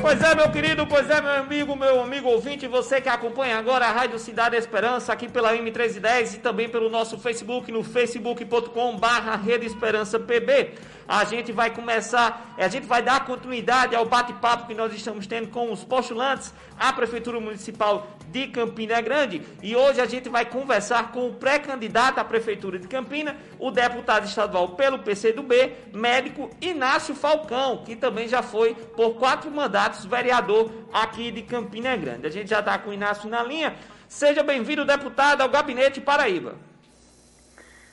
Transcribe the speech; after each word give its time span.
Pois 0.00 0.22
é, 0.22 0.34
meu 0.34 0.50
querido, 0.50 0.86
pois 0.86 1.10
é, 1.10 1.20
meu 1.20 1.30
amigo, 1.30 1.76
meu 1.76 2.00
amigo 2.00 2.26
ouvinte, 2.26 2.66
você 2.66 3.02
que 3.02 3.08
acompanha 3.08 3.58
agora 3.58 3.84
a 3.86 3.92
Rádio 3.92 4.18
Cidade 4.18 4.56
Esperança 4.56 5.12
aqui 5.12 5.28
pela 5.28 5.54
M310 5.54 6.36
e 6.36 6.38
também 6.38 6.70
pelo 6.70 6.88
nosso 6.88 7.18
Facebook 7.18 7.70
no 7.70 7.84
facebook.com 7.84 8.96
Rede 9.44 9.66
Esperança 9.66 10.18
PB. 10.18 10.72
A 11.06 11.24
gente 11.24 11.52
vai 11.52 11.70
começar, 11.70 12.54
a 12.56 12.68
gente 12.68 12.86
vai 12.86 13.02
dar 13.02 13.26
continuidade 13.26 13.94
ao 13.94 14.06
bate-papo 14.06 14.66
que 14.66 14.74
nós 14.74 14.90
estamos 14.94 15.26
tendo 15.26 15.48
com 15.48 15.70
os 15.70 15.84
postulantes 15.84 16.54
à 16.78 16.92
Prefeitura 16.94 17.38
Municipal 17.38 18.06
de 18.30 18.46
Campina 18.48 19.00
Grande. 19.00 19.42
E 19.62 19.74
hoje 19.74 20.00
a 20.00 20.06
gente 20.06 20.28
vai 20.28 20.44
conversar 20.44 21.12
com 21.12 21.28
o 21.28 21.34
pré-candidato 21.34 22.18
à 22.18 22.24
Prefeitura 22.24 22.78
de 22.78 22.88
Campina, 22.88 23.36
o 23.58 23.70
deputado 23.70 24.26
estadual 24.26 24.70
pelo 24.70 25.00
PCdoB, 25.00 25.74
médico 25.92 26.50
Inácio 26.60 27.14
Falcão, 27.14 27.82
que 27.84 27.96
também 27.96 28.28
já 28.28 28.42
foi 28.42 28.74
por 28.74 29.14
quatro 29.14 29.50
mandatos 29.50 30.04
vereador 30.04 30.70
aqui 30.92 31.30
de 31.30 31.42
Campina 31.42 31.96
Grande. 31.96 32.26
A 32.26 32.30
gente 32.30 32.48
já 32.48 32.60
está 32.60 32.78
com 32.78 32.90
o 32.90 32.94
Inácio 32.94 33.28
na 33.28 33.42
linha. 33.42 33.74
Seja 34.08 34.42
bem-vindo, 34.42 34.84
deputado, 34.84 35.40
ao 35.40 35.48
Gabinete 35.48 36.00
Paraíba. 36.00 36.54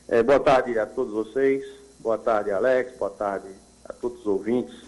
É, 0.07 0.23
boa 0.23 0.39
tarde 0.39 0.77
a 0.79 0.85
todos 0.85 1.13
vocês. 1.13 1.63
Boa 1.99 2.17
tarde, 2.17 2.51
Alex. 2.51 2.97
Boa 2.97 3.11
tarde 3.11 3.47
a 3.85 3.93
todos 3.93 4.21
os 4.21 4.27
ouvintes 4.27 4.87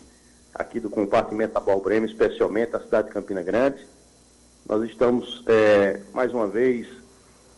aqui 0.53 0.79
do 0.79 0.89
compartimento 0.89 1.53
da 1.53 1.59
Balbrema, 1.59 2.05
especialmente 2.05 2.71
da 2.71 2.79
cidade 2.79 3.07
de 3.07 3.13
Campina 3.13 3.43
Grande. 3.43 3.85
Nós 4.69 4.83
estamos, 4.83 5.43
é, 5.47 5.99
mais 6.13 6.31
uma 6.31 6.45
vez, 6.45 6.87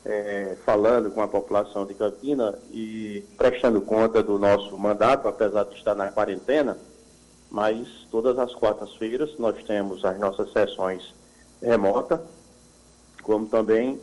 é, 0.05 0.55
falando 0.65 1.11
com 1.11 1.21
a 1.21 1.27
população 1.27 1.85
de 1.85 1.93
Campina 1.93 2.57
e 2.71 3.21
prestando 3.37 3.81
conta 3.81 4.23
do 4.23 4.39
nosso 4.39 4.77
mandato, 4.77 5.27
apesar 5.27 5.65
de 5.65 5.75
estar 5.75 5.93
na 5.93 6.09
quarentena, 6.09 6.77
mas 7.49 7.85
todas 8.09 8.39
as 8.39 8.55
quartas-feiras 8.55 9.37
nós 9.37 9.61
temos 9.65 10.05
as 10.05 10.17
nossas 10.17 10.53
sessões 10.53 11.13
remotas, 11.61 12.21
como 13.21 13.45
também 13.45 13.99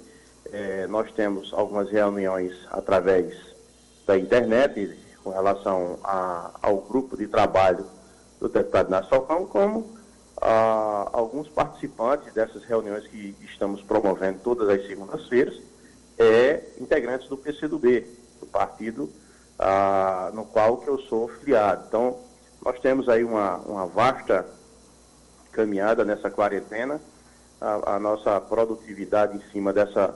é, 0.53 0.87
nós 0.87 1.11
temos 1.13 1.55
algumas 1.55 1.91
reuniões 1.91 2.55
através 2.71 3.35
da 4.07 4.19
internet, 4.19 4.95
com 5.25 5.31
relação 5.31 5.99
a, 6.05 6.51
ao 6.61 6.77
grupo 6.83 7.17
de 7.17 7.27
trabalho 7.27 7.87
do 8.39 8.51
deputado 8.51 9.09
Falcão, 9.09 9.47
como 9.47 9.98
a, 10.41 11.11
alguns 11.13 11.49
participantes 11.49 12.33
dessas 12.33 12.65
reuniões 12.65 13.07
que 13.07 13.35
estamos 13.43 13.83
promovendo 13.83 14.41
todas 14.41 14.69
as 14.69 14.87
segundas-feiras, 14.87 15.61
é 16.19 16.63
integrantes 16.81 17.29
do 17.29 17.37
PCdoB, 17.37 18.07
do 18.41 18.47
partido 18.47 19.11
a, 19.59 20.31
no 20.35 20.45
qual 20.45 20.79
que 20.79 20.89
eu 20.89 20.99
sou 20.99 21.29
filiado. 21.29 21.85
Então, 21.89 22.19
nós 22.65 22.79
temos 22.81 23.09
aí 23.09 23.25
uma, 23.25 23.57
uma 23.59 23.87
vasta 23.87 24.47
caminhada 25.53 26.05
nessa 26.05 26.31
quarentena, 26.31 27.01
a, 27.61 27.95
a, 27.95 27.99
nossa 27.99 28.41
produtividade 28.41 29.37
em 29.37 29.43
cima 29.51 29.73
dessa, 29.73 30.15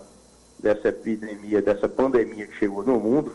dessa 0.59 0.89
epidemia, 0.89 1.61
dessa 1.61 1.89
pandemia 1.89 2.47
que 2.47 2.57
chegou 2.57 2.85
no 2.85 2.99
mundo, 3.01 3.33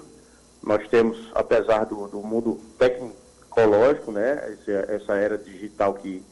nós 0.64 0.88
temos, 0.88 1.32
apesar 1.36 1.86
do, 1.86 2.08
do 2.08 2.22
mundo 2.22 2.60
tecnológico, 2.78 4.12
né, 4.12 4.54
essa, 4.54 4.72
essa 4.92 5.14
era 5.16 5.38
digital 5.38 5.94
que 5.94 6.24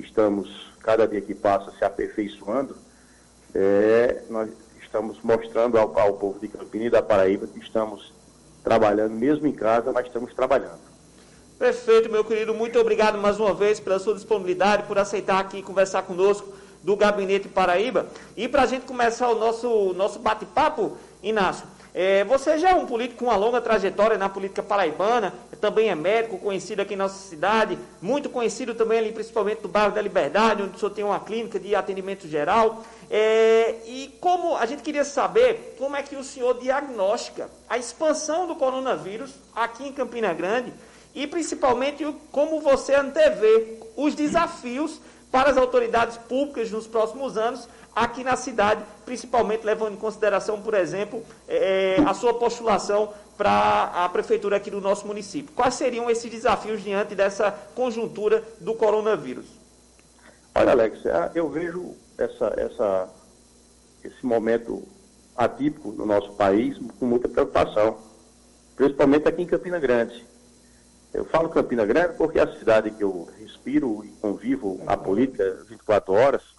estamos, 0.00 0.70
cada 0.80 1.06
dia 1.06 1.20
que 1.20 1.34
passa, 1.34 1.70
se 1.72 1.84
aperfeiçoando, 1.84 2.76
é, 3.54 4.22
nós 4.28 4.50
estamos 4.80 5.18
mostrando 5.22 5.78
ao, 5.78 5.98
ao 5.98 6.14
povo 6.14 6.38
de 6.38 6.48
Campinas 6.48 6.86
e 6.88 6.90
da 6.90 7.02
Paraíba 7.02 7.46
que 7.46 7.58
estamos 7.58 8.12
trabalhando, 8.62 9.14
mesmo 9.14 9.46
em 9.46 9.52
casa, 9.52 9.92
mas 9.92 10.06
estamos 10.06 10.34
trabalhando. 10.34 10.88
Perfeito, 11.58 12.10
meu 12.10 12.24
querido. 12.24 12.54
Muito 12.54 12.78
obrigado 12.78 13.18
mais 13.18 13.40
uma 13.40 13.52
vez 13.52 13.80
pela 13.80 13.98
sua 13.98 14.14
disponibilidade, 14.14 14.84
por 14.84 14.98
aceitar 14.98 15.40
aqui 15.40 15.60
conversar 15.60 16.02
conosco 16.02 16.52
do 16.82 16.94
Gabinete 16.94 17.48
Paraíba. 17.48 18.06
E 18.36 18.46
para 18.46 18.62
a 18.62 18.66
gente 18.66 18.86
começar 18.86 19.28
o 19.28 19.38
nosso, 19.38 19.92
nosso 19.94 20.18
bate-papo, 20.20 20.96
Inácio, 21.22 21.66
é, 21.94 22.24
você 22.24 22.58
já 22.58 22.70
é 22.70 22.74
um 22.74 22.86
político 22.86 23.20
com 23.20 23.24
uma 23.26 23.36
longa 23.36 23.60
trajetória 23.60 24.18
na 24.18 24.28
política 24.28 24.62
paraibana, 24.62 25.32
também 25.60 25.88
é 25.88 25.94
médico, 25.94 26.38
conhecido 26.38 26.82
aqui 26.82 26.94
em 26.94 26.96
nossa 26.96 27.28
cidade, 27.28 27.78
muito 28.00 28.28
conhecido 28.28 28.74
também 28.74 28.98
ali, 28.98 29.12
principalmente 29.12 29.62
no 29.62 29.68
bairro 29.68 29.92
da 29.92 30.00
Liberdade, 30.00 30.62
onde 30.62 30.76
o 30.76 30.78
senhor 30.78 30.90
tem 30.90 31.04
uma 31.04 31.18
clínica 31.20 31.58
de 31.58 31.74
atendimento 31.74 32.28
geral. 32.28 32.84
É, 33.10 33.76
e 33.86 34.16
como 34.20 34.56
a 34.56 34.66
gente 34.66 34.82
queria 34.82 35.04
saber 35.04 35.74
como 35.78 35.96
é 35.96 36.02
que 36.02 36.14
o 36.14 36.22
senhor 36.22 36.58
diagnostica 36.60 37.50
a 37.68 37.78
expansão 37.78 38.46
do 38.46 38.54
coronavírus 38.54 39.34
aqui 39.54 39.86
em 39.86 39.92
Campina 39.92 40.32
Grande 40.32 40.72
e 41.14 41.26
principalmente 41.26 42.06
como 42.30 42.60
você 42.60 42.94
antevê 42.94 43.78
os 43.96 44.14
desafios 44.14 45.00
para 45.30 45.50
as 45.50 45.56
autoridades 45.56 46.16
públicas 46.16 46.70
nos 46.70 46.86
próximos 46.86 47.36
anos 47.36 47.68
aqui 47.98 48.22
na 48.22 48.36
cidade, 48.36 48.82
principalmente 49.04 49.64
levando 49.64 49.94
em 49.94 49.96
consideração, 49.96 50.60
por 50.62 50.74
exemplo, 50.74 51.24
é, 51.48 51.96
a 52.06 52.14
sua 52.14 52.34
postulação 52.34 53.12
para 53.36 53.84
a 53.94 54.08
prefeitura 54.08 54.56
aqui 54.56 54.70
do 54.70 54.80
nosso 54.80 55.06
município. 55.06 55.52
Quais 55.54 55.74
seriam 55.74 56.08
esses 56.08 56.30
desafios 56.30 56.82
diante 56.82 57.14
dessa 57.14 57.50
conjuntura 57.74 58.42
do 58.60 58.74
coronavírus? 58.74 59.46
Olha, 60.54 60.72
Alex, 60.72 61.04
é, 61.06 61.30
eu 61.34 61.48
vejo 61.48 61.94
essa, 62.16 62.52
essa, 62.56 63.08
esse 64.04 64.24
momento 64.24 64.82
atípico 65.36 65.92
no 65.92 66.06
nosso 66.06 66.32
país 66.32 66.76
com 66.98 67.06
muita 67.06 67.28
preocupação, 67.28 67.98
principalmente 68.76 69.28
aqui 69.28 69.42
em 69.42 69.46
Campina 69.46 69.78
Grande. 69.78 70.26
Eu 71.14 71.24
falo 71.24 71.48
Campina 71.48 71.86
Grande 71.86 72.14
porque 72.16 72.38
é 72.38 72.42
a 72.42 72.58
cidade 72.58 72.90
que 72.90 73.02
eu 73.02 73.28
respiro 73.38 74.04
e 74.04 74.08
convivo 74.20 74.80
a 74.86 74.96
política 74.96 75.64
24 75.68 76.12
horas 76.12 76.57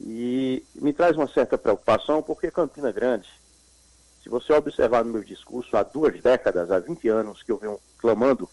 e 0.00 0.64
me 0.74 0.92
traz 0.92 1.16
uma 1.16 1.26
certa 1.28 1.58
preocupação 1.58 2.22
porque 2.22 2.50
Campina 2.50 2.92
Grande, 2.92 3.28
se 4.22 4.28
você 4.28 4.52
observar 4.52 5.04
no 5.04 5.12
meu 5.12 5.24
discurso, 5.24 5.76
há 5.76 5.82
duas 5.82 6.20
décadas, 6.20 6.70
há 6.70 6.78
20 6.78 7.08
anos 7.08 7.42
que 7.42 7.50
eu 7.50 7.58
venho 7.58 7.80
clamando 7.98 8.48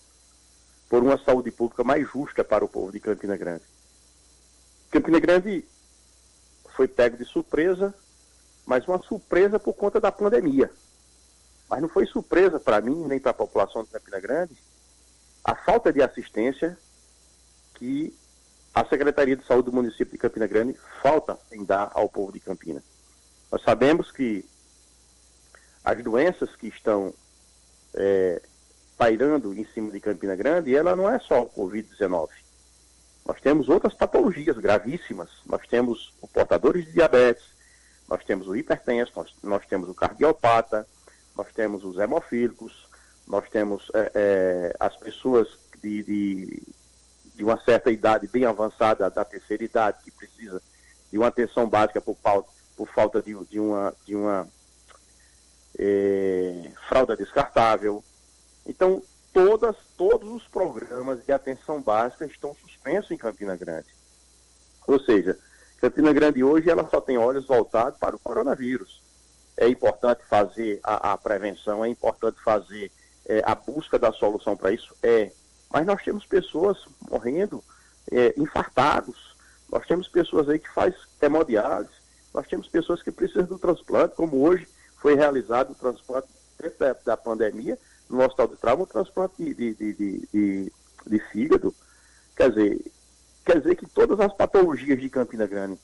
por 0.89 1.03
uma 1.03 1.17
saúde 1.17 1.51
pública 1.51 1.83
mais 1.83 2.07
justa 2.07 2.43
para 2.43 2.65
o 2.65 2.69
povo 2.69 2.91
de 2.91 2.99
Campina 2.99 3.35
Grande. 3.35 3.63
Campina 4.89 5.19
Grande 5.19 5.65
foi 6.75 6.87
pego 6.87 7.17
de 7.17 7.25
surpresa, 7.25 7.93
mas 8.65 8.87
uma 8.87 8.99
surpresa 8.99 9.59
por 9.59 9.73
conta 9.73 9.99
da 9.99 10.11
pandemia. 10.11 10.71
Mas 11.69 11.81
não 11.81 11.89
foi 11.89 12.05
surpresa 12.05 12.59
para 12.59 12.81
mim, 12.81 13.05
nem 13.05 13.19
para 13.19 13.31
a 13.31 13.35
população 13.35 13.83
de 13.83 13.89
Campina 13.89 14.19
Grande, 14.19 14.55
a 15.43 15.55
falta 15.55 15.91
de 15.91 16.01
assistência 16.01 16.77
que 17.75 18.15
a 18.75 18.83
Secretaria 18.83 19.37
de 19.37 19.45
Saúde 19.45 19.71
do 19.71 19.75
município 19.75 20.11
de 20.11 20.17
Campina 20.17 20.45
Grande 20.45 20.77
falta 21.01 21.39
em 21.49 21.63
dar 21.63 21.89
ao 21.93 22.09
povo 22.09 22.33
de 22.33 22.41
Campina. 22.41 22.83
Nós 23.49 23.63
sabemos 23.63 24.11
que 24.11 24.43
as 25.81 26.03
doenças 26.03 26.53
que 26.57 26.67
estão 26.67 27.13
é, 27.93 28.41
pairando 28.97 29.53
em 29.53 29.65
cima 29.67 29.91
de 29.91 30.01
Campina 30.01 30.35
Grande, 30.35 30.75
ela 30.75 30.93
não 30.93 31.09
é 31.09 31.17
só 31.19 31.43
o 31.43 31.49
Covid-19. 31.49 32.27
Nós 33.25 33.39
temos 33.39 33.69
outras 33.69 33.93
patologias 33.93 34.57
gravíssimas. 34.57 35.29
Nós 35.45 35.65
temos 35.67 36.13
os 36.21 36.29
portadores 36.29 36.85
de 36.85 36.91
diabetes, 36.91 37.45
nós 38.09 38.25
temos 38.25 38.45
o 38.45 38.57
hipertenso, 38.57 39.13
nós, 39.15 39.33
nós 39.41 39.65
temos 39.65 39.87
o 39.87 39.95
cardiopata, 39.95 40.85
nós 41.33 41.47
temos 41.53 41.85
os 41.85 41.97
hemofílicos, 41.97 42.89
nós 43.25 43.49
temos 43.49 43.89
é, 43.93 44.11
é, 44.13 44.75
as 44.77 44.97
pessoas 44.97 45.47
de, 45.81 46.03
de 46.03 46.63
de 47.35 47.43
uma 47.43 47.59
certa 47.61 47.91
idade 47.91 48.27
bem 48.27 48.45
avançada, 48.45 49.09
da 49.09 49.25
terceira 49.25 49.63
idade, 49.63 50.03
que 50.03 50.11
precisa 50.11 50.61
de 51.11 51.17
uma 51.17 51.27
atenção 51.27 51.67
básica 51.67 52.01
por, 52.01 52.17
por 52.75 52.87
falta 52.87 53.21
de, 53.21 53.33
de 53.45 53.59
uma, 53.59 53.93
de 54.05 54.15
uma 54.15 54.47
é, 55.77 56.71
fralda 56.87 57.15
descartável. 57.15 58.03
Então, 58.65 59.03
todas, 59.33 59.75
todos 59.97 60.31
os 60.31 60.47
programas 60.47 61.23
de 61.25 61.31
atenção 61.31 61.81
básica 61.81 62.25
estão 62.25 62.55
suspensos 62.55 63.11
em 63.11 63.17
Campina 63.17 63.55
Grande. 63.55 63.87
Ou 64.87 64.99
seja, 64.99 65.37
Campina 65.79 66.13
Grande 66.13 66.43
hoje 66.43 66.69
ela 66.69 66.87
só 66.89 67.01
tem 67.01 67.17
olhos 67.17 67.45
voltados 67.45 67.99
para 67.99 68.15
o 68.15 68.19
coronavírus. 68.19 69.03
É 69.57 69.67
importante 69.67 70.23
fazer 70.29 70.79
a, 70.83 71.13
a 71.13 71.17
prevenção, 71.17 71.83
é 71.83 71.89
importante 71.89 72.39
fazer 72.41 72.91
é, 73.25 73.41
a 73.45 73.55
busca 73.55 73.99
da 73.99 74.11
solução 74.11 74.55
para 74.55 74.71
isso, 74.71 74.95
é 75.03 75.31
mas 75.71 75.85
nós 75.85 76.03
temos 76.03 76.25
pessoas 76.25 76.77
morrendo, 77.09 77.63
é, 78.11 78.33
infartados, 78.37 79.35
nós 79.71 79.85
temos 79.87 80.07
pessoas 80.07 80.47
aí 80.47 80.59
que 80.59 80.71
faz 80.71 80.95
hemodiálise, 81.21 81.89
nós 82.33 82.47
temos 82.47 82.67
pessoas 82.67 83.01
que 83.01 83.11
precisam 83.11 83.45
do 83.45 83.57
transplante, 83.57 84.15
como 84.15 84.41
hoje 84.41 84.67
foi 84.97 85.15
realizado 85.15 85.71
o 85.71 85.75
transplante 85.75 86.27
da, 86.79 86.93
da 87.05 87.17
pandemia, 87.17 87.77
no 88.09 88.23
Hospital 88.23 88.47
de 88.47 88.57
Trauma, 88.57 88.83
o 88.83 88.87
transplante 88.87 89.35
de, 89.37 89.53
de, 89.53 89.73
de, 89.73 90.27
de, 90.33 90.71
de 91.07 91.19
fígado. 91.31 91.73
Quer 92.35 92.49
dizer, 92.49 92.91
quer 93.45 93.59
dizer 93.59 93.75
que 93.75 93.85
todas 93.87 94.19
as 94.19 94.33
patologias 94.33 94.99
de 94.99 95.09
Campina 95.09 95.47
Grande, 95.47 95.79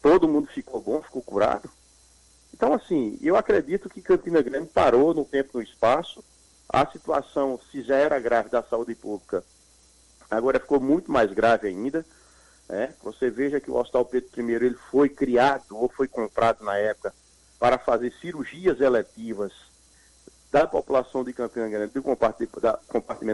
todo 0.00 0.28
mundo 0.28 0.48
ficou 0.48 0.80
bom, 0.80 1.02
ficou 1.02 1.22
curado. 1.22 1.68
Então, 2.54 2.74
assim, 2.74 3.18
eu 3.22 3.36
acredito 3.36 3.88
que 3.88 4.02
Campina 4.02 4.42
Grande 4.42 4.68
parou 4.68 5.14
no 5.14 5.24
tempo 5.24 5.50
e 5.54 5.56
no 5.56 5.62
espaço, 5.62 6.22
a 6.72 6.86
situação, 6.86 7.60
se 7.70 7.82
já 7.82 7.96
era 7.96 8.18
grave 8.18 8.48
da 8.48 8.62
saúde 8.62 8.94
pública, 8.94 9.44
agora 10.30 10.58
ficou 10.58 10.80
muito 10.80 11.12
mais 11.12 11.30
grave 11.32 11.68
ainda. 11.68 12.04
Né? 12.68 12.94
Você 13.02 13.28
veja 13.28 13.60
que 13.60 13.70
o 13.70 13.76
Hospital 13.76 14.06
Pedro 14.06 14.30
I 14.40 14.52
ele 14.54 14.78
foi 14.90 15.08
criado 15.10 15.76
ou 15.76 15.88
foi 15.88 16.08
comprado 16.08 16.64
na 16.64 16.76
época 16.78 17.12
para 17.58 17.76
fazer 17.78 18.10
cirurgias 18.20 18.80
eletivas 18.80 19.52
da 20.50 20.66
população 20.66 21.22
de 21.22 21.32
Campina 21.32 21.68
Grande, 21.68 21.92
do 21.94 22.02
compartimento 22.02 22.60
da, 22.60 22.78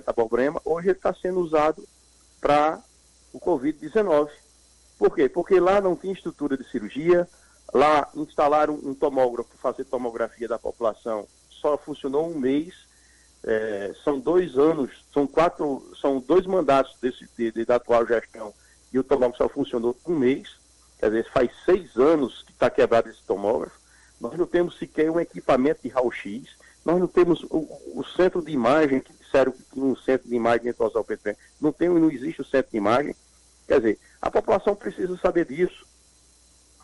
da 0.07 0.13
problema, 0.13 0.61
hoje 0.65 0.89
ele 0.89 0.97
está 0.97 1.13
sendo 1.15 1.41
usado 1.41 1.83
para 2.41 2.81
o 3.33 3.41
Covid-19. 3.41 4.31
Por 4.99 5.15
quê? 5.15 5.29
Porque 5.29 5.59
lá 5.59 5.81
não 5.81 5.97
tinha 5.97 6.13
estrutura 6.13 6.57
de 6.57 6.69
cirurgia, 6.69 7.29
lá 7.73 8.09
instalaram 8.15 8.75
um 8.75 8.95
tomógrafo 8.95 9.49
para 9.51 9.73
fazer 9.73 9.85
tomografia 9.85 10.47
da 10.47 10.59
população, 10.59 11.27
só 11.51 11.77
funcionou 11.77 12.31
um 12.31 12.39
mês, 12.39 12.88
é, 13.45 13.93
são 14.05 14.19
dois 14.19 14.57
anos, 14.59 14.91
são 15.13 15.27
quatro, 15.27 15.83
são 16.01 16.21
dois 16.21 16.47
mandatos 16.47 16.97
desse, 17.01 17.29
de, 17.37 17.53
de, 17.53 17.65
da 17.65 17.77
atual 17.77 18.07
gestão 18.07 18.53
e 18.93 18.99
o 18.99 19.05
tomógrafo 19.05 19.39
só 19.39 19.49
funcionou 19.49 19.97
um 20.07 20.17
mês, 20.17 20.57
quer 20.99 21.07
dizer, 21.11 21.31
faz 21.31 21.51
seis 21.65 21.97
anos 21.97 22.43
que 22.43 22.53
está 22.53 22.71
quebrado 22.71 23.09
esse 23.09 23.23
tomógrafo, 23.23 23.79
nós 24.21 24.37
não 24.37 24.47
temos 24.47 24.79
sequer 24.79 25.11
um 25.11 25.21
equipamento 25.21 25.83
de 25.83 25.89
raio-x, 25.89 26.57
nós 26.85 26.99
não 26.99 27.07
temos 27.07 27.43
o, 27.45 27.69
o, 27.95 28.05
centro 28.17 28.43
de 28.43 28.51
imagem, 28.51 29.01
que 29.01 29.13
disseram 29.13 29.53
que 29.53 29.63
tinha 29.73 29.85
um 29.85 29.97
centro 29.97 30.29
de 30.29 30.35
imagem 30.35 30.65
dentro 30.65 30.89
do 30.89 30.99
Hospital 30.99 31.35
não 31.61 31.73
tem, 31.73 31.89
não 31.89 32.11
existe 32.11 32.41
o 32.41 32.45
centro 32.45 32.71
de 32.71 32.79
imagem. 32.79 33.15
Quer 33.67 33.81
dizer, 33.81 33.99
a 34.23 34.31
população 34.31 34.75
precisa 34.75 35.17
saber 35.19 35.45
disso. 35.45 35.87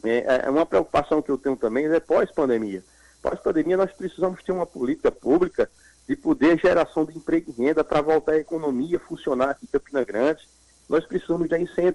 É, 0.05 0.43
é 0.45 0.51
uma 0.51 0.67
preocupação 0.67 1.23
que 1.23 1.31
eu 1.31 1.39
tenho 1.39 1.57
também 1.57 1.87
é 1.87 2.01
pós-pandemia. 2.01 2.85
Pós-pandemia 3.23 3.79
nós 3.79 3.93
precisamos 3.93 4.43
ter 4.43 4.53
uma 4.53 4.67
política 4.67 5.11
pública 5.11 5.71
de 6.09 6.17
poder 6.17 6.59
geração 6.59 7.05
de 7.05 7.17
emprego 7.17 7.51
e 7.51 7.63
renda 7.63 7.83
para 7.83 8.03
voltar 8.03 8.33
a 8.33 8.39
economia 8.39 9.01
funcionar 9.01 9.51
aqui 9.51 9.65
em 9.65 9.69
Campina 9.69 10.05
Grande. 10.05 10.47
Nós 10.89 11.07
precisamos 11.07 11.49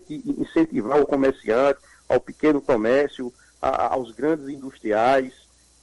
incentivar 0.09 0.99
o 0.99 1.05
comerciante, 1.05 1.79
ao 2.07 2.19
pequeno 2.19 2.59
comércio, 2.59 3.31
a, 3.61 3.93
aos 3.93 4.11
grandes 4.11 4.49
industriais 4.49 5.33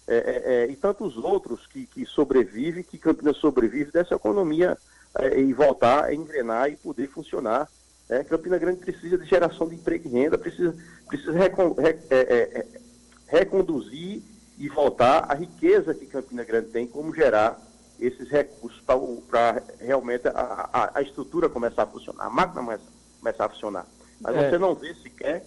é, 0.09 0.17
é, 0.17 0.43
é, 0.45 0.71
e 0.71 0.77
tantos 0.77 1.17
outros 1.17 1.67
que, 1.67 1.87
que 1.87 2.05
sobrevivem, 2.07 2.83
que 2.83 2.99
Campinas 2.99 3.37
sobrevive 3.37 3.91
dessa 3.93 4.15
economia 4.15 4.77
é, 5.19 5.41
e 5.41 5.53
voltar 5.53 6.05
a 6.05 6.15
engrenar 6.15 6.69
e 6.69 6.77
poder 6.77 7.09
funcionar. 7.09 7.69
É, 8.09 8.23
Campina 8.23 8.57
Grande 8.57 8.81
precisa 8.81 9.19
de 9.19 9.25
geração 9.25 9.69
de 9.69 9.75
emprego 9.75 10.09
e 10.09 10.13
renda, 10.13 10.39
precisa, 10.39 10.77
precisa 11.09 11.33
recon, 11.33 11.73
re, 11.73 11.99
é, 12.11 12.67
reconduzir 13.27 14.23
e 14.59 14.69
voltar 14.69 15.27
a 15.29 15.35
riqueza 15.35 15.93
que 15.93 16.07
Campina 16.07 16.45
Grande 16.45 16.69
tem, 16.69 16.87
como 16.87 17.13
gerar 17.13 17.61
esses 17.99 18.29
recursos 18.29 18.81
para 18.81 19.63
realmente 19.81 20.29
a, 20.29 20.69
a, 20.73 20.99
a, 20.99 21.03
estrutura 21.03 21.49
começar 21.49 21.85
a 21.85 21.87
funcionar, 21.87 22.27
a 22.27 22.31
máquina 22.31 22.79
começar 23.21 23.47
a 23.47 23.49
funcionar. 23.49 23.87
Mas 24.21 24.35
você 24.35 24.59
não 24.59 24.75
vê 24.75 24.95
sequer 24.95 25.45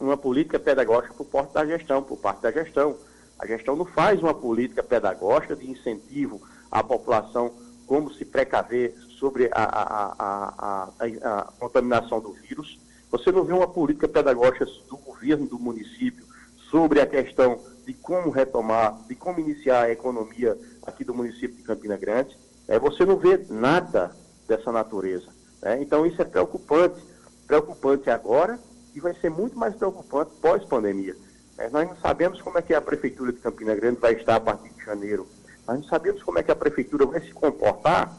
uma 0.00 0.16
política 0.16 0.58
pedagógica 0.58 1.14
por 1.14 1.26
parte 1.26 1.52
da 1.52 1.66
gestão, 1.66 2.02
por 2.02 2.18
parte 2.18 2.40
da 2.42 2.50
gestão. 2.50 2.96
A 3.38 3.46
gestão 3.46 3.76
não 3.76 3.84
faz 3.84 4.22
uma 4.22 4.34
política 4.34 4.82
pedagógica 4.82 5.56
de 5.56 5.70
incentivo 5.70 6.40
à 6.70 6.82
população 6.82 7.52
como 7.86 8.12
se 8.12 8.24
precaver 8.24 8.94
sobre 9.18 9.50
a, 9.52 9.64
a, 9.64 10.14
a, 10.18 10.90
a, 11.00 11.52
contaminação 11.58 12.20
do 12.20 12.32
vírus. 12.32 12.78
Você 13.10 13.32
não 13.32 13.44
vê 13.44 13.52
uma 13.52 13.66
política 13.66 14.06
pedagógica 14.06 14.64
do 14.88 14.96
governo 14.96 15.46
do 15.46 15.58
município 15.58 16.24
sobre 16.70 17.00
a 17.00 17.06
questão 17.06 17.60
de 17.84 17.92
como 17.94 18.30
retomar, 18.30 18.96
de 19.08 19.14
como 19.14 19.40
iniciar 19.40 19.84
a 19.84 19.90
economia 19.90 20.56
aqui 20.90 21.04
do 21.04 21.14
município 21.14 21.56
de 21.56 21.62
Campina 21.62 21.96
Grande. 21.96 22.36
É, 22.68 22.78
você 22.78 23.04
não 23.04 23.16
vê 23.16 23.44
nada 23.48 24.14
dessa 24.46 24.70
natureza. 24.70 25.28
Né? 25.62 25.80
Então 25.82 26.04
isso 26.04 26.20
é 26.20 26.24
preocupante. 26.24 27.02
Preocupante 27.46 28.10
agora 28.10 28.58
e 28.94 29.00
vai 29.00 29.14
ser 29.14 29.30
muito 29.30 29.58
mais 29.58 29.74
preocupante 29.74 30.32
pós-pandemia. 30.40 31.16
É, 31.58 31.68
nós 31.70 31.88
não 31.88 31.96
sabemos 31.96 32.40
como 32.40 32.58
é 32.58 32.62
que 32.62 32.74
a 32.74 32.80
Prefeitura 32.80 33.32
de 33.32 33.38
Campina 33.38 33.74
Grande 33.74 34.00
vai 34.00 34.14
estar 34.14 34.36
a 34.36 34.40
partir 34.40 34.70
de 34.70 34.84
janeiro. 34.84 35.26
Nós 35.66 35.78
não 35.78 35.84
sabemos 35.84 36.22
como 36.22 36.38
é 36.38 36.42
que 36.42 36.50
a 36.50 36.56
Prefeitura 36.56 37.06
vai 37.06 37.20
se 37.20 37.32
comportar 37.32 38.12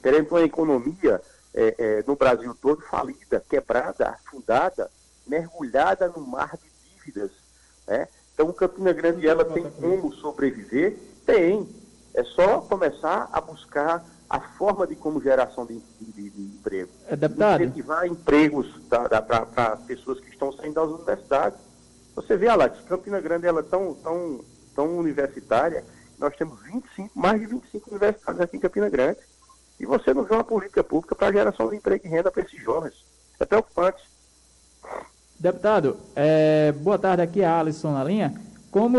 perante 0.00 0.30
uma 0.30 0.42
economia 0.42 1.20
é, 1.52 1.74
é, 1.78 2.04
no 2.06 2.16
Brasil 2.16 2.54
todo 2.54 2.82
falida, 2.82 3.44
quebrada, 3.48 4.10
afundada, 4.10 4.90
mergulhada 5.26 6.08
no 6.08 6.26
mar 6.26 6.56
de 6.56 6.70
dívidas. 6.88 7.30
Né? 7.86 8.08
Então, 8.32 8.52
Campina 8.52 8.92
Grande, 8.92 9.28
ela 9.28 9.44
tem 9.44 9.70
como 9.70 10.12
sobreviver? 10.14 10.96
Tem. 11.30 11.68
É 12.12 12.24
só 12.24 12.60
começar 12.62 13.28
a 13.32 13.40
buscar 13.40 14.04
a 14.28 14.40
forma 14.40 14.86
de 14.86 14.96
como 14.96 15.22
geração 15.22 15.64
de, 15.64 15.80
de, 16.00 16.30
de 16.30 16.42
emprego. 16.42 16.90
É, 17.06 17.14
deputado. 17.14 17.62
Incentivar 17.62 18.06
empregos 18.06 18.66
para 18.88 19.76
pessoas 19.86 20.18
que 20.18 20.28
estão 20.28 20.52
saindo 20.52 20.74
das 20.74 20.88
universidades. 20.88 21.58
Você 22.16 22.36
vê, 22.36 22.48
Alex, 22.48 22.80
Campina 22.88 23.20
Grande 23.20 23.46
ela 23.46 23.60
é 23.60 23.62
tão, 23.62 23.94
tão, 23.94 24.40
tão 24.74 24.98
universitária, 24.98 25.84
nós 26.18 26.36
temos 26.36 26.60
25, 26.62 27.18
mais 27.18 27.40
de 27.40 27.46
25 27.46 27.90
universidades 27.90 28.40
aqui 28.40 28.56
em 28.56 28.60
Campina 28.60 28.88
Grande. 28.88 29.18
E 29.78 29.86
você 29.86 30.12
não 30.12 30.24
vê 30.24 30.34
uma 30.34 30.44
política 30.44 30.82
pública 30.82 31.14
para 31.14 31.28
a 31.28 31.32
geração 31.32 31.70
de 31.70 31.76
emprego 31.76 32.06
e 32.06 32.10
renda 32.10 32.30
para 32.30 32.42
esses 32.42 32.60
jovens. 32.60 33.04
É 33.38 33.46
preocupante. 33.46 34.02
Deputado, 35.38 35.96
é, 36.14 36.72
boa 36.72 36.98
tarde 36.98 37.22
aqui, 37.22 37.42
a 37.42 37.58
Alisson 37.58 37.92
na 37.92 38.04
linha. 38.04 38.34
Como, 38.70 38.98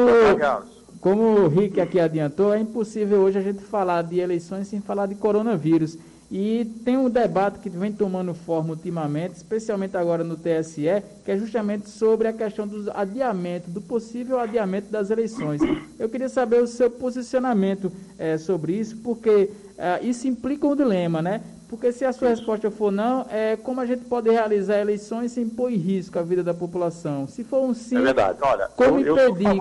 como 1.02 1.24
o 1.24 1.48
Rick 1.48 1.82
aqui 1.82 2.00
adiantou, 2.00 2.54
é 2.54 2.60
impossível 2.60 3.22
hoje 3.22 3.40
a 3.40 3.42
gente 3.42 3.64
falar 3.64 4.04
de 4.04 4.20
eleições 4.20 4.68
sem 4.68 4.80
falar 4.80 5.08
de 5.08 5.16
coronavírus. 5.16 5.98
E 6.30 6.64
tem 6.86 6.96
um 6.96 7.10
debate 7.10 7.60
que 7.60 7.70
vem 7.70 7.92
tomando 7.92 8.34
forma 8.34 8.70
ultimamente, 8.70 9.36
especialmente 9.36 9.98
agora 9.98 10.24
no 10.24 10.38
TSE, 10.38 11.04
que 11.26 11.32
é 11.32 11.38
justamente 11.38 11.90
sobre 11.90 12.28
a 12.28 12.34
questão 12.34 12.66
do 12.66 12.90
adiamento, 12.94 13.70
do 13.70 13.82
possível 13.82 14.40
adiamento 14.40 14.90
das 14.90 15.10
eleições. 15.10 15.60
Eu 16.00 16.08
queria 16.08 16.30
saber 16.30 16.62
o 16.62 16.68
seu 16.68 16.90
posicionamento 16.90 17.92
é, 18.18 18.38
sobre 18.38 18.74
isso, 18.74 18.96
porque 19.04 19.50
é, 19.78 20.00
isso 20.04 20.26
implica 20.26 20.66
um 20.66 20.76
dilema, 20.76 21.22
né? 21.22 21.42
Porque 21.68 21.92
se 21.92 22.06
a 22.06 22.14
sua 22.14 22.30
resposta 22.30 22.70
for 22.70 22.92
não, 22.92 23.26
é 23.30 23.58
como 23.58 23.82
a 23.82 23.86
gente 23.86 24.06
pode 24.06 24.30
realizar 24.30 24.80
eleições 24.80 25.32
sem 25.32 25.50
pôr 25.50 25.72
em 25.72 25.78
risco 25.78 26.18
a 26.20 26.22
vida 26.22 26.44
da 26.44 26.54
população? 26.54 27.28
Se 27.28 27.44
for 27.44 27.62
um 27.62 27.74
sim, 27.74 27.98
é 27.98 28.02
verdade. 28.02 28.38
Olha, 28.42 28.70
como 28.76 29.00
eu, 29.00 29.18
eu 29.18 29.30
impedir? 29.30 29.60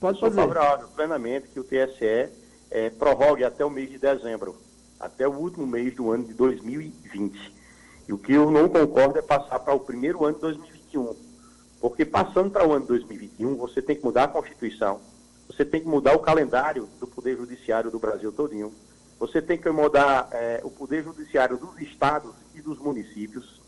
Pode 0.00 0.16
eu 0.16 0.20
sou 0.20 0.30
fazer. 0.30 0.40
favorável 0.40 0.88
plenamente 0.88 1.48
que 1.48 1.60
o 1.60 1.64
TSE 1.64 2.30
é, 2.70 2.90
prorrogue 2.90 3.44
até 3.44 3.64
o 3.64 3.70
mês 3.70 3.90
de 3.90 3.98
dezembro 3.98 4.68
até 4.98 5.26
o 5.28 5.32
último 5.32 5.66
mês 5.66 5.94
do 5.94 6.10
ano 6.10 6.24
de 6.24 6.34
2020. 6.34 7.54
E 8.08 8.12
o 8.12 8.18
que 8.18 8.32
eu 8.32 8.50
não 8.50 8.68
concordo 8.68 9.18
é 9.18 9.22
passar 9.22 9.58
para 9.60 9.74
o 9.74 9.80
primeiro 9.80 10.24
ano 10.24 10.34
de 10.34 10.40
2021. 10.40 11.14
Porque 11.80 12.04
passando 12.04 12.50
para 12.50 12.66
o 12.66 12.72
ano 12.72 12.82
de 12.82 12.88
2021, 12.88 13.56
você 13.56 13.80
tem 13.80 13.94
que 13.94 14.04
mudar 14.04 14.24
a 14.24 14.28
Constituição, 14.28 15.00
você 15.46 15.64
tem 15.64 15.80
que 15.80 15.86
mudar 15.86 16.16
o 16.16 16.18
calendário 16.18 16.88
do 16.98 17.06
Poder 17.06 17.36
Judiciário 17.36 17.90
do 17.90 18.00
Brasil 18.00 18.32
todinho, 18.32 18.72
você 19.18 19.40
tem 19.40 19.56
que 19.56 19.70
mudar 19.70 20.28
é, 20.32 20.60
o 20.64 20.70
Poder 20.70 21.04
Judiciário 21.04 21.56
dos 21.56 21.80
estados 21.80 22.34
e 22.54 22.60
dos 22.60 22.78
municípios, 22.78 23.60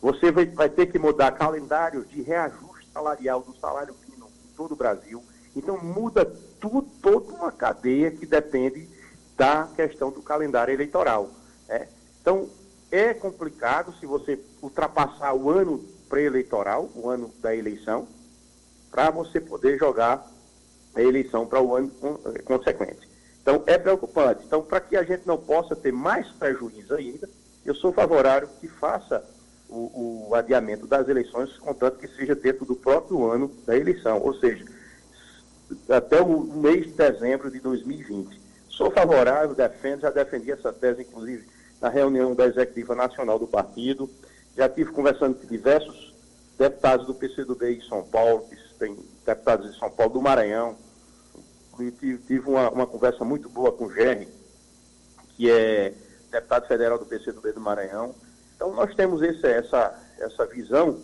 você 0.00 0.32
vai, 0.32 0.46
vai 0.46 0.68
ter 0.68 0.86
que 0.86 0.98
mudar 0.98 1.30
calendários 1.32 2.08
de 2.10 2.20
reajuste 2.22 2.88
salarial 2.92 3.42
do 3.42 3.54
salário 3.56 3.94
mínimo 4.04 4.28
em 4.44 4.56
todo 4.56 4.72
o 4.72 4.76
Brasil. 4.76 5.22
Então 5.54 5.82
muda 5.82 6.24
tudo, 6.60 6.88
toda 7.02 7.32
uma 7.32 7.52
cadeia 7.52 8.10
que 8.10 8.24
depende 8.24 8.88
da 9.36 9.68
questão 9.74 10.10
do 10.10 10.22
calendário 10.22 10.72
eleitoral. 10.72 11.30
Né? 11.68 11.88
Então, 12.20 12.48
é 12.90 13.12
complicado 13.14 13.92
se 13.98 14.06
você 14.06 14.38
ultrapassar 14.60 15.34
o 15.34 15.50
ano 15.50 15.84
pré-eleitoral, 16.08 16.90
o 16.94 17.08
ano 17.08 17.32
da 17.40 17.54
eleição, 17.54 18.06
para 18.90 19.10
você 19.10 19.40
poder 19.40 19.78
jogar 19.78 20.24
a 20.94 21.00
eleição 21.00 21.46
para 21.46 21.60
o 21.60 21.74
ano 21.74 21.90
eh, 22.26 22.42
consequente. 22.42 23.08
Então, 23.40 23.62
é 23.66 23.78
preocupante. 23.78 24.44
Então, 24.46 24.62
para 24.62 24.80
que 24.80 24.96
a 24.96 25.02
gente 25.02 25.26
não 25.26 25.38
possa 25.38 25.74
ter 25.74 25.90
mais 25.90 26.28
prejuízo 26.32 26.94
ainda, 26.94 27.28
eu 27.64 27.74
sou 27.74 27.92
favorável 27.92 28.48
que 28.60 28.68
faça 28.68 29.24
o, 29.68 30.28
o 30.28 30.34
adiamento 30.34 30.86
das 30.86 31.08
eleições, 31.08 31.56
contanto 31.58 31.98
que 31.98 32.08
seja 32.08 32.34
dentro 32.34 32.66
do 32.66 32.76
próprio 32.76 33.30
ano 33.30 33.50
da 33.66 33.76
eleição, 33.76 34.20
ou 34.20 34.34
seja, 34.34 34.64
até 35.96 36.20
o 36.20 36.42
mês 36.42 36.86
de 36.86 36.92
dezembro 36.92 37.50
de 37.50 37.60
2020. 37.60 38.40
Sou 38.68 38.90
favorável, 38.90 39.54
defendo, 39.54 40.00
já 40.00 40.10
defendi 40.10 40.50
essa 40.50 40.72
tese, 40.72 41.02
inclusive, 41.02 41.46
na 41.80 41.88
reunião 41.88 42.34
da 42.34 42.46
Executiva 42.46 42.94
Nacional 42.94 43.38
do 43.38 43.46
Partido. 43.46 44.08
Já 44.56 44.68
tive 44.68 44.92
conversando 44.92 45.34
com 45.34 45.46
diversos 45.46 46.14
deputados 46.58 47.06
do 47.06 47.14
PCdoB 47.14 47.76
em 47.76 47.80
São 47.82 48.02
Paulo, 48.04 48.46
que 48.48 48.56
tem 48.78 48.96
deputados 49.24 49.70
de 49.70 49.78
São 49.78 49.90
Paulo, 49.90 50.14
do 50.14 50.22
Maranhão. 50.22 50.76
Tive, 51.76 52.18
tive 52.18 52.48
uma, 52.48 52.70
uma, 52.70 52.86
conversa 52.86 53.24
muito 53.24 53.48
boa 53.48 53.72
com 53.72 53.86
o 53.86 53.92
Gerry, 53.92 54.28
que 55.36 55.50
é 55.50 55.92
deputado 56.30 56.66
federal 56.66 56.98
do 56.98 57.06
PCdoB 57.06 57.52
do 57.52 57.60
Maranhão. 57.60 58.14
Então, 58.56 58.72
nós 58.74 58.94
temos 58.94 59.22
esse, 59.22 59.46
essa, 59.46 59.98
essa 60.18 60.46
visão 60.46 60.98